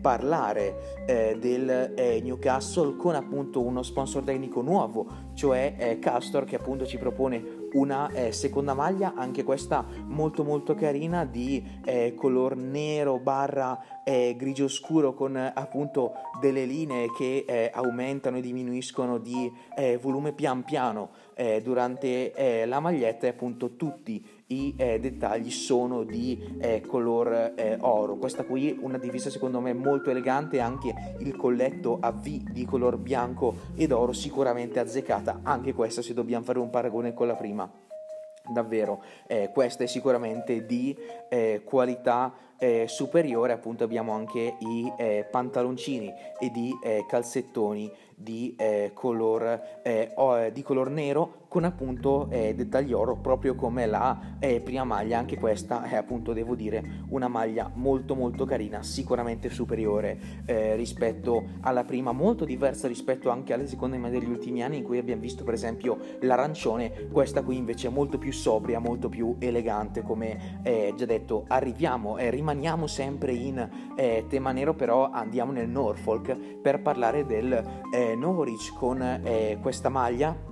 parlare 0.00 0.96
del 1.38 2.20
Newcastle 2.22 2.96
con 2.96 3.14
appunto 3.14 3.62
uno 3.62 3.82
sponsor 3.82 4.22
tecnico 4.22 4.60
nuovo, 4.62 5.06
cioè 5.34 5.98
Castor 6.00 6.44
che 6.44 6.56
appunto 6.56 6.86
ci 6.86 6.98
propone 6.98 7.57
una 7.72 8.08
eh, 8.10 8.32
seconda 8.32 8.74
maglia, 8.74 9.14
anche 9.14 9.44
questa 9.44 9.84
molto 10.06 10.44
molto 10.44 10.74
carina 10.74 11.24
di 11.24 11.62
eh, 11.84 12.14
color 12.14 12.56
nero 12.56 13.18
barra 13.18 14.02
eh, 14.04 14.34
grigio 14.36 14.68
scuro 14.68 15.14
con 15.14 15.36
appunto 15.36 16.12
delle 16.40 16.64
linee 16.64 17.12
che 17.16 17.44
eh, 17.46 17.70
aumentano 17.72 18.38
e 18.38 18.40
diminuiscono 18.40 19.18
di 19.18 19.52
eh, 19.76 19.98
volume 19.98 20.32
pian 20.32 20.64
piano 20.64 21.10
eh, 21.34 21.60
durante 21.62 22.66
la 22.66 22.80
maglietta 22.80 23.26
e 23.26 23.30
appunto 23.30 23.76
tutti 23.76 24.24
i 24.48 24.74
eh, 24.76 24.98
dettagli 24.98 25.50
sono 25.50 26.04
di 26.04 26.56
eh, 26.60 26.80
color 26.80 27.52
eh, 27.54 27.76
oro. 27.80 28.16
Questa 28.16 28.44
qui 28.44 28.70
è 28.70 28.76
una 28.80 28.98
divisa 28.98 29.30
secondo 29.30 29.60
me 29.60 29.72
molto 29.72 30.10
elegante, 30.10 30.60
anche 30.60 30.94
il 31.18 31.36
colletto 31.36 31.98
a 32.00 32.10
V 32.12 32.26
di 32.50 32.64
color 32.64 32.96
bianco 32.96 33.54
ed 33.74 33.92
oro 33.92 34.12
sicuramente 34.12 34.78
azzeccata, 34.78 35.40
anche 35.42 35.74
questa 35.74 36.02
se 36.02 36.14
dobbiamo 36.14 36.44
fare 36.44 36.58
un 36.58 36.70
paragone 36.70 37.12
con 37.12 37.26
la 37.26 37.34
prima. 37.34 37.70
Davvero, 38.50 39.02
eh, 39.26 39.50
questa 39.52 39.84
è 39.84 39.86
sicuramente 39.86 40.64
di 40.64 40.96
eh, 41.28 41.60
qualità 41.64 42.32
eh, 42.58 42.86
superiore, 42.88 43.52
appunto 43.52 43.84
abbiamo 43.84 44.12
anche 44.12 44.56
i 44.58 44.92
pantaloncini 45.30 46.12
e 46.38 46.46
i 46.46 46.74
calzettoni 47.06 47.90
di, 48.14 48.56
color, 48.94 49.60
di 50.52 50.62
color 50.62 50.90
nero 50.90 51.38
con 51.48 51.64
appunto 51.64 52.28
eh, 52.30 52.54
dettagli 52.54 52.92
oro 52.92 53.16
proprio 53.16 53.54
come 53.54 53.86
la 53.86 54.36
eh, 54.38 54.60
prima 54.60 54.84
maglia. 54.84 55.18
Anche 55.18 55.38
questa 55.38 55.82
è 55.84 55.96
appunto 55.96 56.32
devo 56.32 56.54
dire 56.54 57.04
una 57.08 57.28
maglia 57.28 57.70
molto 57.74 58.14
molto 58.14 58.44
carina 58.44 58.82
sicuramente 58.82 59.48
superiore 59.48 60.18
eh, 60.44 60.76
rispetto 60.76 61.44
alla 61.62 61.84
prima 61.84 62.12
molto 62.12 62.44
diversa 62.44 62.86
rispetto 62.86 63.30
anche 63.30 63.54
alle 63.54 63.66
seconde 63.66 63.96
maglie 63.96 64.20
degli 64.20 64.28
ultimi 64.30 64.62
anni 64.62 64.78
in 64.78 64.82
cui 64.84 64.98
abbiamo 64.98 65.22
visto 65.22 65.42
per 65.42 65.54
esempio 65.54 65.98
l'arancione. 66.20 67.08
Questa 67.10 67.42
qui 67.42 67.56
invece 67.56 67.88
è 67.88 67.90
molto 67.90 68.18
più 68.18 68.32
sobria 68.32 68.78
molto 68.78 69.08
più 69.08 69.36
elegante 69.38 70.02
come 70.02 70.60
eh, 70.62 70.92
già 70.96 71.06
detto 71.06 71.44
arriviamo 71.48 72.18
e 72.18 72.30
rimaniamo 72.48 72.86
sempre 72.86 73.32
in 73.34 73.92
eh, 73.94 74.24
tema 74.26 74.52
nero 74.52 74.72
però 74.72 75.10
andiamo 75.10 75.52
nel 75.52 75.68
Norfolk 75.68 76.34
per 76.62 76.80
parlare 76.80 77.26
del 77.26 77.52
eh, 77.92 78.14
Norwich 78.14 78.72
con 78.72 79.56
questa 79.60 79.90
maglia 79.90 80.48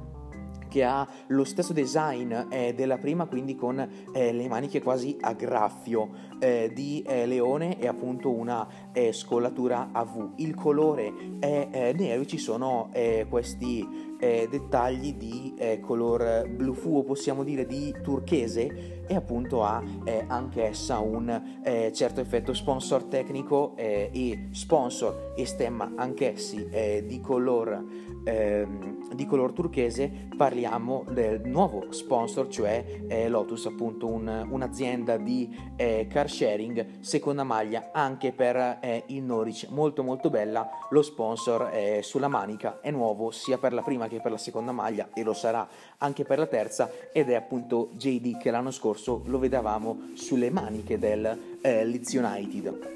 che 0.68 0.85
ha 0.85 1.09
lo 1.28 1.44
stesso 1.44 1.72
design 1.72 2.35
eh, 2.50 2.74
della 2.74 2.98
prima, 2.98 3.24
quindi 3.24 3.54
con 3.54 3.78
eh, 4.12 4.32
le 4.32 4.48
maniche 4.48 4.82
quasi 4.82 5.16
a 5.20 5.32
graffio 5.32 6.11
eh, 6.38 6.70
di 6.74 7.02
eh, 7.06 7.24
leone 7.24 7.78
e 7.80 7.87
appunto 7.87 8.30
una 8.30 8.68
eh, 8.92 9.12
scollatura 9.12 9.88
a 9.92 10.04
V. 10.04 10.32
Il 10.37 10.54
colore 10.54 11.38
è 11.38 11.68
eh, 11.70 11.92
nero, 11.96 12.26
ci 12.26 12.37
sono 12.37 12.90
questi 13.28 14.14
dettagli 14.18 15.14
di 15.14 15.54
color 15.80 16.48
blu 16.48 16.72
fuo, 16.72 17.02
possiamo 17.02 17.44
dire 17.44 17.66
di 17.66 17.94
turchese 18.02 18.95
e 19.06 19.14
appunto 19.14 19.62
ha 19.64 19.82
anche 20.26 20.64
essa 20.64 20.98
un 20.98 21.60
certo 21.92 22.20
effetto 22.20 22.52
sponsor 22.52 23.04
tecnico 23.04 23.74
e 23.76 24.48
sponsor 24.52 25.32
e 25.36 25.46
stemma 25.46 25.92
anch'essi 25.96 26.68
di 27.04 27.20
color 27.20 27.84
ehm, 28.26 29.14
di 29.14 29.26
color 29.26 29.52
turchese 29.52 30.28
parliamo 30.36 31.04
del 31.08 31.42
nuovo 31.44 31.92
sponsor, 31.92 32.48
cioè 32.48 33.02
eh, 33.06 33.28
Lotus, 33.28 33.66
appunto 33.66 34.08
un, 34.08 34.46
un'azienda 34.50 35.16
di 35.16 35.56
eh, 35.76 36.06
car 36.10 36.28
sharing, 36.28 37.00
seconda 37.00 37.44
maglia 37.44 37.90
anche 37.92 38.32
per 38.32 38.78
eh, 38.80 39.04
il 39.06 39.22
Norwich, 39.22 39.68
molto 39.70 40.02
molto 40.02 40.28
bella, 40.28 40.68
lo 40.90 41.02
sponsor 41.02 41.70
eh, 41.72 42.00
sulla 42.02 42.28
manica 42.28 42.80
è 42.80 42.90
nuovo 42.90 43.30
sia 43.30 43.58
per 43.58 43.72
la 43.72 43.82
prima 43.82 44.08
che 44.08 44.20
per 44.20 44.32
la 44.32 44.38
seconda 44.38 44.72
maglia 44.72 45.08
e 45.14 45.22
lo 45.22 45.32
sarà 45.32 45.66
anche 45.98 46.24
per 46.24 46.38
la 46.38 46.46
terza 46.46 46.90
ed 47.12 47.30
è 47.30 47.34
appunto 47.34 47.90
JD 47.92 48.38
che 48.38 48.50
l'anno 48.50 48.70
scorso 48.70 49.22
lo 49.26 49.38
vedevamo 49.38 50.10
sulle 50.14 50.50
maniche 50.50 50.98
del 50.98 51.58
eh, 51.60 51.84
Leeds 51.84 52.12
United. 52.12 52.94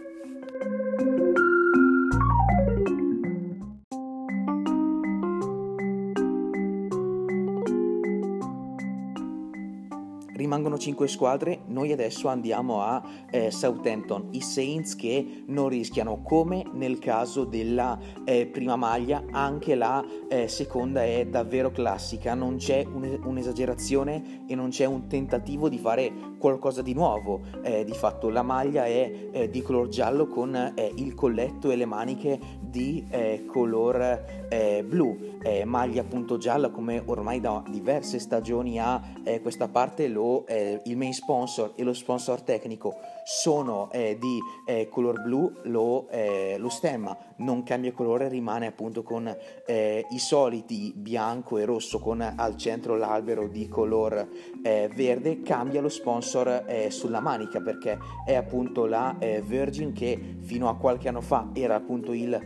Rimangono 10.51 10.79
5 10.79 11.07
squadre, 11.07 11.61
noi 11.67 11.93
adesso 11.93 12.27
andiamo 12.27 12.83
a 12.83 13.01
eh, 13.31 13.53
Southampton, 13.53 14.31
i 14.33 14.41
Saints 14.41 14.97
che 14.97 15.45
non 15.47 15.69
rischiano, 15.69 16.23
come 16.23 16.65
nel 16.73 16.99
caso 16.99 17.45
della 17.45 17.97
eh, 18.25 18.47
prima 18.47 18.75
maglia, 18.75 19.23
anche 19.31 19.77
la 19.77 20.05
eh, 20.29 20.49
seconda 20.49 21.05
è 21.05 21.25
davvero 21.27 21.71
classica, 21.71 22.35
non 22.35 22.57
c'è 22.57 22.85
un, 22.85 23.21
un'esagerazione 23.23 24.45
e 24.49 24.57
non 24.57 24.71
c'è 24.71 24.87
un 24.87 25.07
tentativo 25.07 25.69
di 25.69 25.79
fare 25.79 26.13
qualcosa 26.37 26.83
di 26.83 26.95
nuovo, 26.95 27.43
eh, 27.63 27.85
di 27.85 27.95
fatto 27.95 28.29
la 28.29 28.43
maglia 28.43 28.87
è 28.87 29.29
eh, 29.31 29.51
di 29.51 29.63
color 29.63 29.87
giallo 29.87 30.27
con 30.27 30.57
eh, 30.57 30.93
il 30.97 31.15
colletto 31.15 31.71
e 31.71 31.77
le 31.77 31.87
maniche 31.87 32.41
di 32.59 33.07
color 33.47 34.40
blu, 34.85 35.39
maglia 35.65 36.01
appunto 36.01 36.37
gialla 36.37 36.71
come 36.71 37.03
ormai 37.05 37.41
da 37.41 37.63
diverse 37.69 38.19
stagioni 38.19 38.79
ha 38.81 39.01
questa 39.41 39.69
parte 39.69 40.09
lo 40.09 40.47
eh, 40.47 40.81
il 40.85 40.97
main 40.97 41.15
sponsor 41.15 41.73
e 41.77 41.83
lo 41.83 41.93
sponsor 41.93 42.43
tecnico. 42.43 42.97
Sono 43.25 43.91
eh, 43.93 44.17
di 44.19 44.39
eh, 44.67 44.89
color 44.89 45.23
blu, 45.23 45.53
lo, 45.65 46.09
eh, 46.09 46.57
lo, 46.59 46.69
stemma. 46.69 47.17
Non 47.37 47.63
cambia 47.63 47.93
colore, 47.93 48.29
rimane 48.29 48.67
appunto 48.67 49.03
con 49.03 49.35
eh, 49.67 50.05
i 50.11 50.19
soliti 50.19 50.93
bianco 50.97 51.59
e 51.59 51.65
rosso 51.65 52.01
con 52.01 52.21
al 52.21 52.57
centro 52.57 52.97
l'albero 52.97 53.47
di 53.47 53.69
color 53.69 54.29
eh, 54.63 54.91
verde, 54.95 55.43
cambia 55.43 55.81
lo 55.81 55.89
sponsor 55.89 56.89
sulla 56.89 57.21
manica 57.21 57.61
perché 57.61 57.99
è 58.25 58.35
appunto 58.35 58.87
la 58.87 59.17
Virgin 59.43 59.93
che 59.93 60.37
fino 60.41 60.69
a 60.69 60.77
qualche 60.77 61.09
anno 61.09 61.21
fa 61.21 61.51
era 61.53 61.75
appunto 61.75 62.13
il 62.13 62.39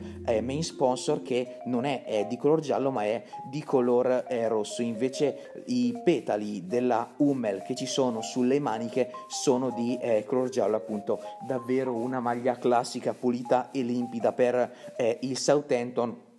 main 0.43 0.62
sponsor 0.62 1.23
che 1.23 1.61
non 1.67 1.85
è, 1.85 1.94
è, 2.03 2.27
di 2.27 2.37
color 2.37 2.61
giallo 2.61 2.91
ma 2.91 3.05
è 3.05 3.23
di 3.49 3.63
color 3.63 4.25
rosso, 4.49 4.83
invece 4.83 5.63
i 5.67 6.01
petali 6.03 6.67
della 6.67 7.15
Hummel 7.19 7.63
che 7.63 7.75
ci 7.77 7.87
sono 7.87 8.23
sulle 8.23 8.59
maniche 8.59 9.11
sono 9.29 9.71
di 9.71 9.99
color 10.27 10.49
giallo 10.49 10.65
giallo 10.65 10.77
appunto. 10.77 11.21
Davvero 11.47 11.95
una 11.95 12.21
maglia 12.21 12.57
classica 12.57 13.13
pulita 13.13 13.71
e 13.71 13.83
limpida 13.83 14.33
per 14.33 14.95
eh, 14.97 15.19
il 15.23 15.37
Southampton 15.37 16.33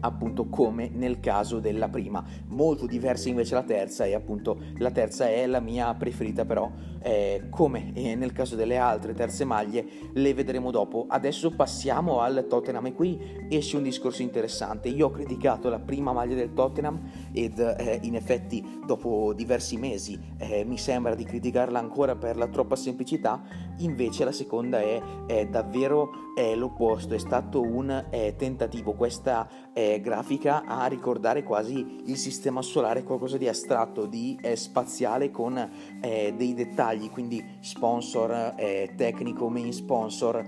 appunto 0.00 0.46
come 0.48 0.88
nel 0.92 1.20
caso 1.20 1.58
della 1.58 1.88
prima. 1.88 2.24
Molto 2.48 2.86
diversa 2.86 3.28
invece 3.28 3.54
la 3.54 3.62
terza 3.62 4.04
e 4.04 4.14
appunto 4.14 4.58
la 4.78 4.90
terza 4.90 5.28
è 5.28 5.46
la 5.46 5.60
mia 5.60 5.92
preferita 5.94 6.44
però 6.44 6.70
eh, 7.02 7.46
come 7.50 7.92
nel 7.94 8.32
caso 8.32 8.56
delle 8.56 8.76
altre 8.76 9.14
terze 9.14 9.44
maglie 9.44 9.84
le 10.12 10.34
vedremo 10.34 10.70
dopo. 10.70 11.06
Adesso 11.08 11.50
passiamo 11.50 12.20
al 12.20 12.46
Tottenham. 12.48 12.86
E 12.86 12.92
qui 12.92 13.18
esce 13.48 13.76
un 13.76 13.82
discorso 13.82 14.22
interessante. 14.22 14.88
Io 14.88 15.06
ho 15.06 15.10
criticato 15.10 15.68
la 15.68 15.78
prima 15.78 16.12
maglia 16.12 16.34
del 16.34 16.52
Tottenham 16.52 17.00
ed 17.32 17.58
eh, 17.58 17.98
in 18.02 18.14
effetti 18.14 18.80
dopo 18.86 19.32
diversi 19.34 19.76
mesi 19.76 20.18
eh, 20.38 20.64
mi 20.64 20.78
sembra 20.78 21.14
di 21.14 21.24
criticarla 21.24 21.78
ancora 21.78 22.16
per 22.16 22.36
la 22.36 22.48
troppa 22.48 22.76
semplicità 22.76 23.42
invece 23.80 24.24
la 24.24 24.32
seconda 24.32 24.80
è, 24.80 25.00
è 25.26 25.46
davvero 25.46 26.30
è 26.40 26.54
l'opposto 26.54 27.14
è 27.14 27.18
stato 27.18 27.60
un 27.60 28.06
eh, 28.10 28.34
tentativo. 28.36 28.92
Questa 28.92 29.48
eh, 29.72 30.00
grafica 30.00 30.64
a 30.64 30.86
ricordare 30.86 31.42
quasi 31.42 32.02
il 32.06 32.16
sistema 32.16 32.62
solare, 32.62 33.02
qualcosa 33.02 33.36
di 33.36 33.48
astratto, 33.48 34.06
di 34.06 34.38
eh, 34.40 34.56
spaziale 34.56 35.30
con 35.30 35.88
dei 36.00 36.54
dettagli, 36.54 37.10
quindi 37.10 37.44
sponsor, 37.60 38.54
tecnico, 38.96 39.48
main 39.48 39.72
sponsor, 39.72 40.44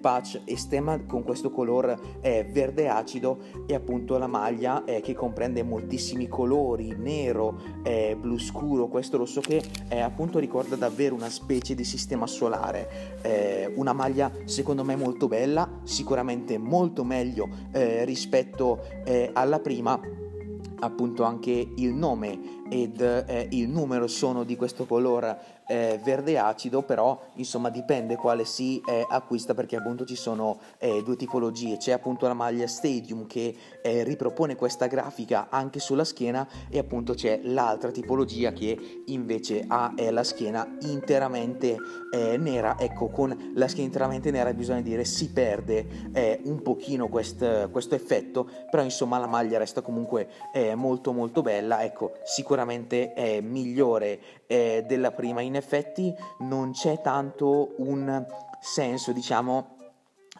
patch 0.00 0.42
e 0.44 0.56
stemma 0.56 1.04
con 1.04 1.22
questo 1.24 1.50
colore 1.50 1.98
eh, 2.20 2.44
verde 2.44 2.88
acido 2.88 3.38
e 3.66 3.74
appunto 3.74 4.16
la 4.18 4.26
maglia 4.26 4.84
che 4.84 5.14
comprende 5.14 5.62
moltissimi 5.62 6.28
colori, 6.28 6.94
nero, 6.96 7.58
blu 8.16 8.38
scuro, 8.38 8.88
questo 8.88 9.16
rosso 9.16 9.40
che 9.40 9.62
appunto 10.00 10.38
ricorda 10.38 10.76
davvero 10.76 11.14
una 11.14 11.30
specie 11.30 11.74
di 11.74 11.84
sistema 11.84 12.26
solare, 12.26 12.71
una 13.74 13.92
maglia 13.92 14.30
secondo 14.44 14.84
me 14.84 14.96
molto 14.96 15.28
bella, 15.28 15.80
sicuramente 15.84 16.58
molto 16.58 17.04
meglio 17.04 17.48
rispetto 18.04 18.80
eh, 19.04 19.30
alla 19.32 19.60
prima 19.60 20.00
appunto 20.80 21.22
anche 21.22 21.72
il 21.76 21.94
nome 21.94 22.61
ed 22.72 23.02
eh, 23.02 23.48
il 23.50 23.68
numero 23.68 24.06
sono 24.06 24.44
di 24.44 24.56
questo 24.56 24.86
colore 24.86 25.60
eh, 25.66 26.00
verde 26.02 26.38
acido, 26.38 26.82
però 26.82 27.20
insomma 27.34 27.68
dipende 27.68 28.16
quale 28.16 28.44
si 28.44 28.82
eh, 28.86 29.06
acquista 29.08 29.54
perché 29.54 29.76
appunto 29.76 30.04
ci 30.04 30.16
sono 30.16 30.58
eh, 30.78 31.02
due 31.04 31.16
tipologie, 31.16 31.76
c'è 31.76 31.92
appunto 31.92 32.26
la 32.26 32.34
maglia 32.34 32.66
Stadium 32.66 33.26
che 33.26 33.54
eh, 33.82 34.02
ripropone 34.04 34.56
questa 34.56 34.86
grafica 34.86 35.48
anche 35.50 35.80
sulla 35.80 36.04
schiena 36.04 36.48
e 36.68 36.78
appunto 36.78 37.14
c'è 37.14 37.40
l'altra 37.44 37.90
tipologia 37.90 38.52
che 38.52 39.02
invece 39.06 39.64
ha 39.68 39.92
eh, 39.96 40.10
la 40.10 40.24
schiena 40.24 40.76
interamente 40.82 42.00
nera, 42.12 42.78
ecco 42.78 43.08
con 43.08 43.52
la 43.54 43.68
schiena 43.68 43.86
interamente 43.86 44.30
nera 44.30 44.52
bisogna 44.52 44.82
dire 44.82 45.02
si 45.04 45.30
perde 45.30 46.40
un 46.44 46.60
pochino 46.60 47.08
quest, 47.08 47.70
questo 47.70 47.94
effetto, 47.94 48.46
però 48.70 48.82
insomma 48.82 49.16
la 49.16 49.26
maglia 49.26 49.56
resta 49.56 49.80
comunque 49.80 50.28
molto 50.74 51.12
molto 51.12 51.40
bella, 51.40 51.82
ecco 51.82 52.12
sicuramente 52.22 52.61
è 53.14 53.40
migliore 53.40 54.20
della 54.46 55.12
prima. 55.12 55.40
In 55.40 55.56
effetti 55.56 56.14
non 56.40 56.72
c'è 56.72 57.00
tanto 57.00 57.74
un 57.78 58.24
senso, 58.60 59.12
diciamo, 59.12 59.76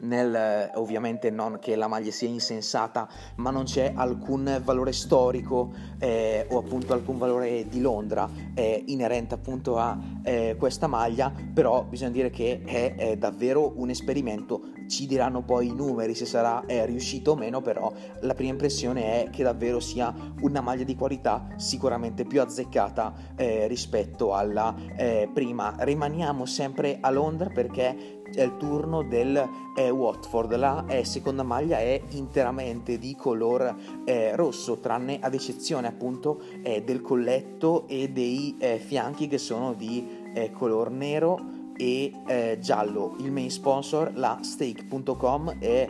nel, 0.01 0.71
ovviamente 0.75 1.31
non 1.31 1.59
che 1.61 1.77
la 1.77 1.87
maglia 1.87 2.11
sia 2.11 2.29
insensata, 2.29 3.09
ma 3.37 3.51
non 3.51 3.65
c'è 3.65 3.93
alcun 3.95 4.61
valore 4.65 4.93
storico 4.93 5.73
eh, 5.99 6.47
o 6.51 6.59
appunto 6.59 6.93
alcun 6.93 7.19
valore 7.19 7.69
di 7.69 7.81
Londra 7.81 8.29
eh, 8.55 8.83
inerente 8.87 9.35
appunto 9.35 9.79
a 9.79 9.99
eh, 10.23 10.57
questa 10.59 10.87
maglia, 10.87 11.33
però 11.53 11.85
bisogna 11.85 12.11
dire 12.11 12.31
che 12.31 12.63
è, 12.65 12.95
è, 12.95 13.17
davvero 13.17 13.73
un 13.77 13.91
esperimento, 13.91 14.71
ci 14.89 15.07
diranno 15.07 15.43
poi 15.43 15.69
i 15.69 15.75
numeri 15.75 16.15
se 16.15 16.27
sarà 16.27 16.65
riuscito 16.67 17.33
o 17.33 17.37
meno, 17.37 17.61
però 17.61 17.93
la 18.21 18.35
prima 18.35 18.51
impressione 18.51 19.23
è 19.23 19.31
che 19.31 19.43
davvero 19.43 19.79
sia 19.81 20.13
una 20.41 20.61
maglia 20.61 20.85
di 20.85 20.97
qualità 20.97 21.49
sicuramente 21.57 22.25
più 22.25 22.41
azzeccata 22.41 23.13
eh, 23.37 23.67
rispetto 23.69 24.35
alla 24.35 24.75
eh, 24.97 25.29
prima. 25.33 25.75
Rimaniamo 25.79 26.47
sempre 26.47 26.99
a 27.01 27.11
Londra 27.11 27.49
perché 27.49 28.22
è 28.35 28.43
il 28.43 28.57
turno 28.57 29.03
del 29.03 29.49
eh, 29.75 29.91
Watford. 29.91 30.55
La 30.57 30.85
eh, 30.87 31.05
seconda 31.05 31.43
maglia 31.43 31.79
è 31.79 32.01
interamente 32.11 32.99
di 32.99 33.15
color 33.15 33.75
eh, 34.05 34.35
rosso, 34.37 34.79
tranne 34.79 35.19
ad 35.21 35.35
eccezione 35.35 35.87
appunto 35.87 36.41
eh, 36.63 36.83
del 36.83 37.01
colletto 37.01 37.87
e 37.89 38.11
dei 38.11 38.57
eh, 38.59 38.79
fianchi 38.79 39.29
che 39.29 39.39
sono 39.39 39.75
di 39.75 40.07
eh, 40.35 40.51
color 40.51 40.91
nero 40.91 41.61
e 41.77 42.59
giallo. 42.61 43.17
Il 43.19 43.33
main 43.33 43.51
sponsor, 43.51 44.13
la 44.15 44.39
stake.com, 44.41 45.59
è 45.59 45.89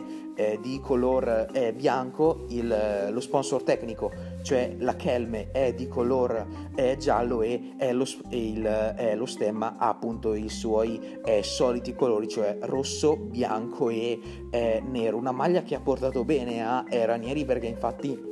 di 0.59 0.79
color 0.81 1.73
bianco, 1.75 2.45
il, 2.47 3.09
lo 3.11 3.19
sponsor 3.19 3.61
tecnico, 3.61 4.09
cioè 4.43 4.75
la 4.77 4.95
Kelme 4.95 5.49
è 5.51 5.73
di 5.73 5.87
color 5.87 6.45
eh, 6.75 6.97
giallo 6.97 7.41
e 7.41 7.73
lo, 7.91 8.05
il, 8.29 9.15
lo, 9.15 9.25
stemma 9.25 9.77
ha 9.77 9.87
appunto 9.87 10.35
i 10.35 10.49
suoi 10.49 11.19
eh, 11.25 11.41
soliti 11.41 11.95
colori, 11.95 12.27
cioè 12.27 12.57
rosso, 12.61 13.15
bianco 13.15 13.89
e 13.89 14.19
eh, 14.51 14.83
nero. 14.85 15.17
Una 15.17 15.31
maglia 15.31 15.63
che 15.63 15.75
ha 15.75 15.79
portato 15.79 16.23
bene 16.23 16.63
a 16.63 16.85
Ranieri 16.87 17.45
perché 17.45 17.67
infatti 17.67 18.31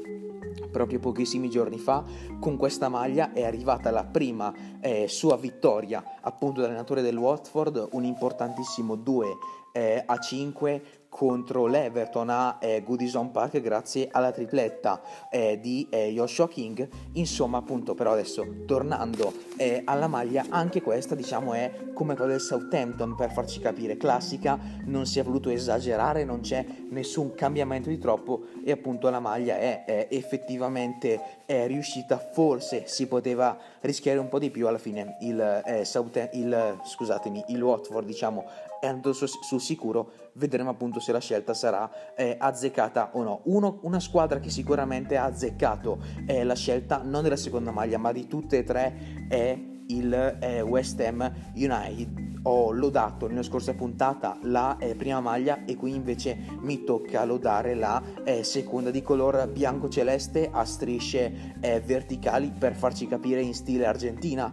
proprio 0.72 1.00
pochissimi 1.00 1.50
giorni 1.50 1.78
fa 1.78 2.04
con 2.40 2.58
questa 2.58 2.90
maglia 2.90 3.34
è 3.34 3.44
arrivata 3.44 3.92
la 3.92 4.06
prima 4.06 4.54
eh, 4.80 5.08
sua 5.08 5.38
vittoria 5.38 6.04
appunto 6.22 6.62
da 6.62 6.68
allenatore 6.68 7.02
del 7.02 7.18
Watford 7.18 7.90
un 7.92 8.04
importantissimo 8.04 8.96
2 8.96 9.28
eh, 9.74 10.04
a 10.06 10.18
5 10.18 10.84
contro 11.12 11.66
l'Everton 11.66 12.30
a 12.30 12.58
eh, 12.62 12.82
Goodison 12.84 13.32
Park 13.32 13.60
grazie 13.60 14.08
alla 14.10 14.32
tripletta 14.32 15.02
eh, 15.30 15.60
di 15.60 15.86
eh, 15.90 16.10
Joshua 16.14 16.48
King. 16.48 16.88
Insomma 17.14 17.58
appunto 17.58 17.94
però 17.94 18.14
adesso 18.14 18.48
tornando 18.66 19.34
eh, 19.58 19.82
alla 19.84 20.08
maglia 20.08 20.46
anche 20.50 20.82
questa 20.82 21.14
diciamo 21.14 21.54
è 21.54 21.90
come 21.94 22.16
quella 22.16 22.32
del 22.32 22.40
Southampton 22.40 23.16
per 23.16 23.34
farci 23.34 23.60
capire 23.60 23.98
classica 23.98 24.58
non 24.86 25.06
si 25.06 25.20
è 25.20 25.24
voluto 25.24 25.50
esagerare 25.50 26.24
non 26.24 26.40
c'è 26.40 26.66
nessun 26.90 27.36
cambiamento 27.36 27.90
di 27.90 27.98
troppo 27.98 28.44
e 28.64 28.72
appunto 28.72 29.10
la 29.10 29.20
maglia 29.20 29.58
è, 29.58 29.84
è 29.84 30.08
effettivamente 30.10 31.42
è 31.46 31.68
riuscita. 31.68 32.18
Forse 32.18 32.84
si 32.88 33.08
poteva 33.08 33.58
rischiare 33.82 34.18
un 34.18 34.30
po' 34.30 34.40
di 34.40 34.50
più 34.50 34.66
alla 34.66 34.78
fine 34.78 35.18
il, 35.20 35.62
eh, 35.66 35.84
South, 35.84 36.30
il 36.34 36.80
scusatemi 36.86 37.44
il 37.48 37.62
Watford 37.62 38.08
diciamo 38.08 38.46
è 38.82 38.88
andato 38.88 39.14
sul 39.14 39.62
sicuro, 39.62 40.12
vedremo 40.34 40.72
appunto 40.72 41.00
se 41.00 41.12
la 41.12 41.20
scelta 41.20 41.54
sarà 41.54 42.16
eh, 42.16 42.36
azzeccata 42.38 43.12
o 43.14 43.22
no. 43.22 43.42
Uno, 43.46 43.80
una 43.84 44.00
squadra 44.00 44.40
che 44.40 44.50
sicuramente 44.50 45.18
ha 45.18 45.26
azzeccato 45.26 46.00
eh, 46.26 46.44
la 46.44 46.56
scelta 46.56 47.02
non 47.04 47.22
della 47.22 47.36
seconda 47.38 47.70
maglia, 47.70 48.00
ma 48.00 48.12
di 48.12 48.28
tutte 48.28 48.58
e 48.58 48.64
tre 48.64 49.28
è 49.30 49.58
il 49.88 50.38
eh, 50.42 50.62
West 50.62 51.00
Ham 51.00 51.32
United. 51.54 52.40
Ho 52.44 52.72
lodato 52.72 53.28
nella 53.28 53.44
scorsa 53.44 53.76
puntata 53.76 54.40
la 54.42 54.76
eh, 54.80 54.96
prima 54.96 55.20
maglia 55.20 55.64
e 55.66 55.76
qui 55.76 55.94
invece 55.94 56.36
mi 56.62 56.84
tocca 56.84 57.24
lodare 57.24 57.76
la 57.76 58.02
eh, 58.24 58.44
seconda 58.44 58.90
di 58.90 59.04
color 59.04 59.48
bianco 59.48 59.90
celeste 59.90 60.50
a 60.52 60.66
strisce 60.66 61.54
eh, 61.60 61.80
verticali 61.82 62.52
per 62.58 62.74
farci 62.74 63.06
capire 63.06 63.42
in 63.42 63.54
stile 63.54 63.86
argentina 63.86 64.52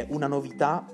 una 0.09 0.27
novità 0.27 0.85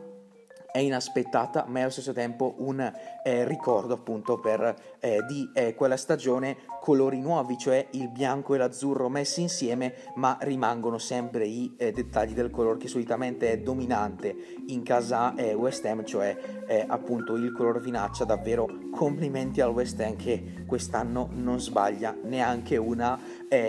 è 0.73 0.79
inaspettata 0.79 1.65
ma 1.67 1.77
è 1.77 1.81
allo 1.83 1.91
stesso 1.91 2.13
tempo 2.13 2.55
un 2.57 2.79
eh, 3.23 3.47
ricordo 3.47 3.93
appunto 3.93 4.39
per, 4.39 4.95
eh, 4.99 5.23
di 5.27 5.47
eh, 5.53 5.75
quella 5.75 5.97
stagione 5.97 6.57
colori 6.81 7.19
nuovi 7.19 7.59
cioè 7.59 7.85
il 7.91 8.09
bianco 8.09 8.55
e 8.55 8.57
l'azzurro 8.57 9.07
messi 9.07 9.41
insieme 9.41 9.93
ma 10.15 10.35
rimangono 10.41 10.97
sempre 10.97 11.45
i 11.45 11.75
eh, 11.77 11.91
dettagli 11.91 12.33
del 12.33 12.49
colore 12.49 12.79
che 12.79 12.87
solitamente 12.87 13.51
è 13.51 13.59
dominante 13.59 14.35
in 14.69 14.81
casa 14.81 15.35
eh, 15.35 15.53
West 15.53 15.85
Ham 15.85 16.03
cioè 16.05 16.35
eh, 16.67 16.83
appunto 16.87 17.35
il 17.35 17.51
color 17.51 17.79
vinaccia 17.79 18.25
davvero 18.25 18.67
complimenti 18.91 19.61
al 19.61 19.69
West 19.69 19.99
Ham 19.99 20.15
che 20.15 20.63
quest'anno 20.65 21.29
non 21.33 21.59
sbaglia 21.59 22.17
neanche 22.23 22.77
una 22.77 23.19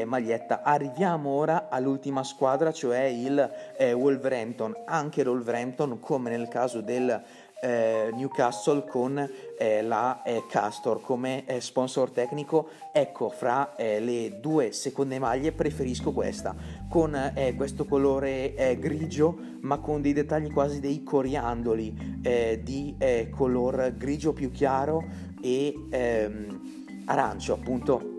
maglietta 0.06 0.62
arriviamo 0.62 1.30
ora 1.30 1.68
all'ultima 1.68 2.24
squadra 2.24 2.72
cioè 2.72 3.02
il 3.02 3.50
Wolverhampton. 3.78 4.84
Anche 4.86 5.22
l'Wolverhampton 5.22 6.00
come 6.00 6.30
nel 6.30 6.48
caso 6.48 6.80
del 6.80 6.94
del 6.94 7.22
eh, 7.60 8.10
Newcastle 8.12 8.84
con 8.84 9.30
eh, 9.58 9.82
la 9.82 10.22
eh, 10.22 10.44
Castor. 10.48 11.00
Come 11.00 11.44
eh, 11.46 11.60
sponsor 11.60 12.10
tecnico. 12.10 12.68
Ecco, 12.92 13.30
fra 13.30 13.74
eh, 13.76 14.00
le 14.00 14.38
due 14.40 14.72
seconde 14.72 15.18
maglie 15.18 15.52
preferisco 15.52 16.12
questa, 16.12 16.54
con 16.88 17.14
eh, 17.14 17.54
questo 17.56 17.84
colore 17.84 18.76
grigio 18.78 19.52
ma 19.60 19.78
con 19.78 20.02
dei 20.02 20.12
dettagli 20.12 20.52
quasi 20.52 20.80
dei 20.80 21.02
coriandoli 21.02 22.20
di 22.62 22.96
color 23.30 23.94
grigio 23.96 24.32
più 24.32 24.50
chiaro 24.50 25.02
e 25.40 25.74
ehm, 25.90 27.02
arancio 27.06 27.54
appunto 27.54 28.13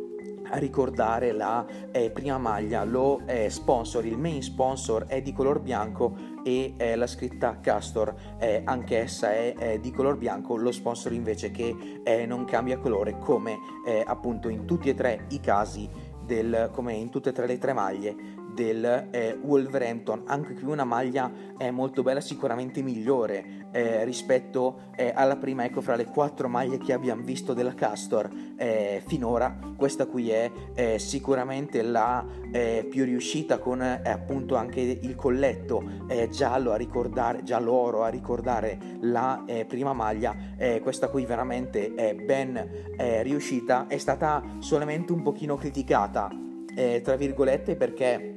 a 0.50 0.58
ricordare 0.58 1.32
la 1.32 1.66
eh, 1.92 2.12
prima 2.12 2.38
maglia, 2.38 2.84
lo 2.84 3.22
eh, 3.26 3.50
sponsor, 3.50 4.06
il 4.06 4.18
main 4.18 4.42
sponsor 4.42 5.06
è 5.06 5.22
di 5.22 5.34
color 5.34 5.60
bianco 5.60 6.16
e 6.44 6.74
eh, 6.78 6.96
la 6.96 7.08
scritta 7.08 7.60
Castor. 7.60 8.34
Anch'essa 8.64 9.32
è 9.32 9.80
di 9.82 9.92
color 9.92 10.18
bianco, 10.18 10.56
lo 10.56 10.72
sponsor 10.72 11.14
invece 11.14 11.52
che 11.52 12.02
eh, 12.04 12.26
non 12.26 12.46
cambia 12.46 12.78
colore 12.78 13.18
come 13.18 13.58
eh, 13.86 14.04
appunto 14.06 14.50
in 14.50 14.66
tutti 14.66 14.90
e 14.90 14.94
tre 14.94 15.26
i 15.30 15.40
casi 15.40 15.90
del, 16.24 16.70
come 16.72 16.94
in 16.94 17.10
tutte 17.10 17.30
e 17.30 17.32
tre 17.34 17.48
le 17.48 17.58
tre 17.58 17.74
maglie 17.74 18.16
del 18.54 19.10
eh, 19.12 19.38
Wolverhampton, 19.42 20.24
anche 20.28 20.54
qui 20.54 20.64
una 20.64 20.86
maglia 20.86 21.32
eh, 21.58 21.72
molto 21.72 22.04
bella, 22.04 22.22
sicuramente 22.22 22.82
migliore 22.82 23.65
eh, 23.76 24.06
rispetto 24.06 24.84
eh, 24.96 25.12
alla 25.14 25.36
prima, 25.36 25.66
ecco 25.66 25.82
fra 25.82 25.98
le 25.98 26.06
quattro 26.06 26.48
maglie 26.48 26.78
che 26.78 26.94
abbiamo 26.94 27.24
visto 27.24 27.54
della 27.54 27.74
Castor 27.74 28.30
eh, 28.56 29.04
finora, 29.06 29.60
questa 29.76 30.06
qui 30.06 30.30
è 30.30 30.50
eh, 30.74 30.98
sicuramente 30.98 31.82
la 31.82 32.44
più 32.90 33.04
riuscita 33.04 33.58
con 33.58 33.82
appunto 33.82 34.56
anche 34.56 34.80
il 34.80 35.16
colletto. 35.16 35.84
Giallo 36.30 36.72
a 36.72 36.78
ricordare, 36.78 37.44
giallo 37.44 37.74
oro 37.74 38.04
a 38.04 38.08
ricordare 38.08 38.78
la 39.02 39.44
prima 39.68 39.92
maglia, 39.92 40.34
questa 40.82 41.10
qui 41.10 41.26
veramente 41.26 41.94
è 41.96 42.16
ben 42.16 42.94
riuscita, 43.24 43.88
è 43.88 43.98
stata 43.98 44.42
solamente 44.60 45.12
un 45.12 45.22
pochino 45.22 45.58
criticata 45.58 46.30
eh, 46.76 47.02
tra 47.02 47.16
virgolette 47.16 47.76
perché 47.76 48.35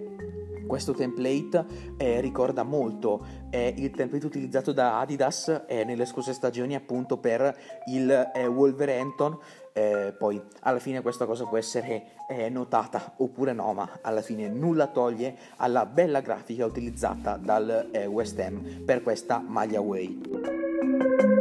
questo 0.69 0.93
template 0.93 1.65
eh, 1.97 2.21
ricorda 2.21 2.63
molto 2.63 3.27
eh, 3.51 3.75
il 3.77 3.91
template 3.91 4.27
utilizzato 4.27 4.71
da 4.71 5.01
Adidas 5.01 5.65
eh, 5.67 5.83
nelle 5.83 6.05
scorse 6.05 6.33
stagioni 6.33 6.77
appunto 6.77 7.17
per 7.17 7.57
il 7.87 8.31
eh, 8.33 8.47
Wolverhampton. 8.47 9.37
Eh, 9.73 10.15
poi 10.17 10.41
alla 10.61 10.79
fine 10.79 11.03
questa 11.03 11.25
cosa 11.25 11.45
può 11.45 11.57
essere 11.57 12.07
eh, 12.29 12.49
notata 12.49 13.15
oppure 13.19 13.53
no 13.53 13.73
ma 13.75 13.99
alla 14.03 14.23
fine 14.23 14.49
nulla 14.49 14.89
toglie 14.89 15.37
alla 15.57 15.87
bella 15.87 16.21
grafica 16.21 16.65
utilizzata 16.65 17.37
dal 17.37 17.89
West 18.09 18.41
Ham 18.41 18.83
per 18.85 19.03
questa 19.03 19.39
maglia 19.39 19.79
away 19.79 21.38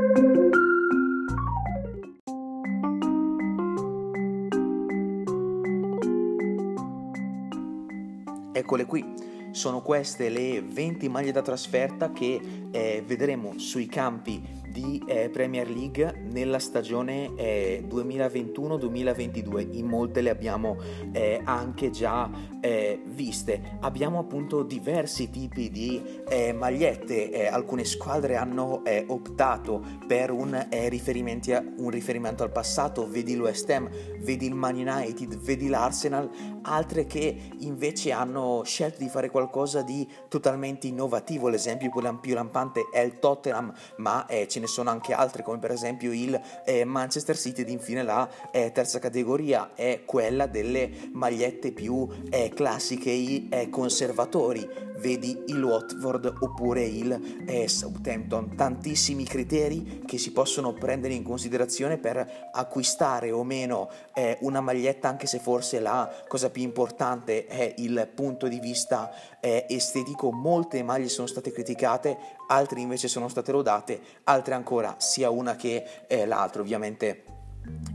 Eccole 8.68 8.86
qui, 8.86 9.14
sono 9.52 9.82
queste 9.82 10.28
le 10.28 10.62
20 10.62 11.08
maglie 11.08 11.32
da 11.32 11.42
trasferta 11.42 12.12
che 12.12 12.68
eh, 12.70 13.02
vedremo 13.08 13.58
sui 13.58 13.86
campi 13.86 14.44
di 14.78 15.02
eh, 15.08 15.30
Premier 15.32 15.68
League 15.68 16.22
nella 16.30 16.60
stagione 16.60 17.34
eh, 17.36 17.84
2021-2022. 17.90 19.70
In 19.72 19.88
molte 19.88 20.22
le 20.22 20.30
abbiamo 20.30 20.78
eh, 21.12 21.42
anche 21.44 21.90
già 21.90 22.30
eh, 22.62 23.02
viste. 23.04 23.78
Abbiamo 23.80 24.20
appunto 24.20 24.62
diversi 24.62 25.32
tipi 25.32 25.72
di 25.72 26.00
eh, 26.30 26.54
magliette. 26.54 27.32
Eh, 27.32 27.48
alcune 27.48 27.86
squadre 27.86 28.36
hanno 28.36 28.84
optato 29.08 29.84
per 30.06 30.30
un, 30.32 30.54
un 30.54 31.90
riferimento 31.90 32.44
al 32.44 32.52
passato, 32.52 33.08
vedi 33.08 33.36
l'West 33.36 33.70
Ham, 33.70 33.90
vedi 34.20 34.46
il 34.46 34.54
Man 34.54 34.76
United, 34.76 35.38
vedi 35.38 35.68
l'Arsenal, 35.68 36.30
altre 36.64 37.06
che 37.08 37.50
invece 37.60 38.12
hanno 38.12 38.62
scelto 38.64 39.00
di 39.00 39.10
fare 39.10 39.30
qualcosa 39.32 39.82
di 39.82 40.08
totalmente 40.28 40.86
innovativo. 40.88 41.48
L'esempio 41.48 41.90
più 42.22 42.34
lampante 42.34 42.90
è 42.92 43.00
il 43.00 43.18
Tottenham, 43.20 43.74
ma 43.98 44.26
ce 44.28 44.60
ne 44.60 44.67
ne 44.68 44.74
sono 44.74 44.90
anche 44.90 45.14
altre 45.14 45.42
come 45.42 45.58
per 45.58 45.72
esempio 45.72 46.12
il 46.12 46.40
eh, 46.66 46.84
Manchester 46.84 47.38
City 47.38 47.62
ed 47.62 47.70
infine 47.70 48.04
la 48.04 48.30
eh, 48.52 48.72
terza 48.74 49.00
categoria 49.00 49.72
è 49.74 50.02
quella 50.06 50.46
delle 50.46 50.92
magliette 51.14 51.72
più 51.72 52.08
eh, 52.30 52.52
classiche 52.54 53.10
e 53.50 53.70
conservatori. 53.72 54.86
Vedi 54.98 55.44
il 55.48 55.64
Watford 55.64 56.38
oppure 56.40 56.84
il 56.84 57.44
eh, 57.46 57.68
Southampton. 57.68 58.56
Tantissimi 58.56 59.24
criteri 59.26 60.02
che 60.06 60.18
si 60.18 60.32
possono 60.32 60.74
prendere 60.74 61.14
in 61.14 61.24
considerazione 61.24 61.98
per 61.98 62.50
acquistare 62.52 63.32
o 63.32 63.44
meno 63.44 63.90
eh, 64.16 64.38
una 64.42 64.60
maglietta 64.60 65.08
anche 65.08 65.28
se 65.28 65.38
forse 65.38 65.80
la 65.80 66.12
cosa 66.28 66.50
più 66.50 66.64
importante 66.64 67.46
è 67.46 67.76
il 67.78 68.10
punto 68.14 68.48
di 68.48 68.60
vista 68.60 69.12
eh, 69.48 69.66
estetico 69.70 70.32
molte 70.32 70.84
maglie 70.84 71.08
sono 71.08 71.28
state 71.28 71.52
criticate 71.52 72.18
altre 72.48 72.82
invece 72.82 73.08
sono 73.08 73.30
state 73.30 73.54
lodate 73.54 74.00
altre 74.26 74.54
ancora 74.54 74.96
sia 75.00 75.30
una 75.30 75.56
che 75.56 75.84
eh, 76.08 76.26
l'altra 76.26 76.62
ovviamente 76.62 77.24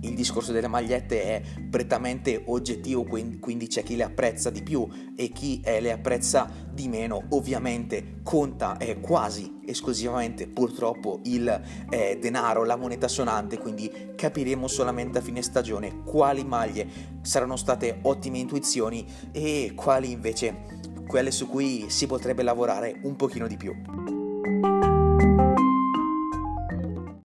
il 0.01 0.15
discorso 0.15 0.53
delle 0.53 0.67
magliette 0.67 1.23
è 1.23 1.43
prettamente 1.71 2.43
oggettivo, 2.47 3.05
quindi 3.05 3.69
c'è 3.69 3.83
chi 3.83 3.97
le 3.97 4.03
apprezza 4.03 4.51
di 4.51 4.63
più 4.63 4.87
e 5.17 5.29
chi 5.29 5.63
eh, 5.65 5.81
le 5.81 5.93
apprezza 5.93 6.51
di 6.71 6.89
meno. 6.89 7.23
Ovviamente 7.31 8.21
conta 8.23 8.77
eh, 8.77 9.01
quasi 9.01 9.61
esclusivamente 9.65 10.49
purtroppo 10.49 11.21
il 11.25 11.49
eh, 11.89 12.19
denaro, 12.21 12.65
la 12.65 12.77
moneta 12.77 13.09
sonante, 13.09 13.59
quindi 13.59 14.13
capiremo 14.15 14.67
solamente 14.67 15.19
a 15.19 15.23
fine 15.23 15.41
stagione 15.41 16.03
quali 16.03 16.45
maglie 16.45 16.87
saranno 17.23 17.57
state 17.57 18.01
ottime 18.03 18.39
intuizioni 18.39 19.07
e 19.31 19.73
quali 19.75 20.11
invece 20.11 20.81
quelle 21.13 21.31
su 21.31 21.47
cui 21.47 21.91
si 21.91 22.07
potrebbe 22.07 22.43
lavorare 22.43 22.99
un 23.03 23.17
pochino 23.17 23.47
di 23.47 23.59
più. 23.59 24.22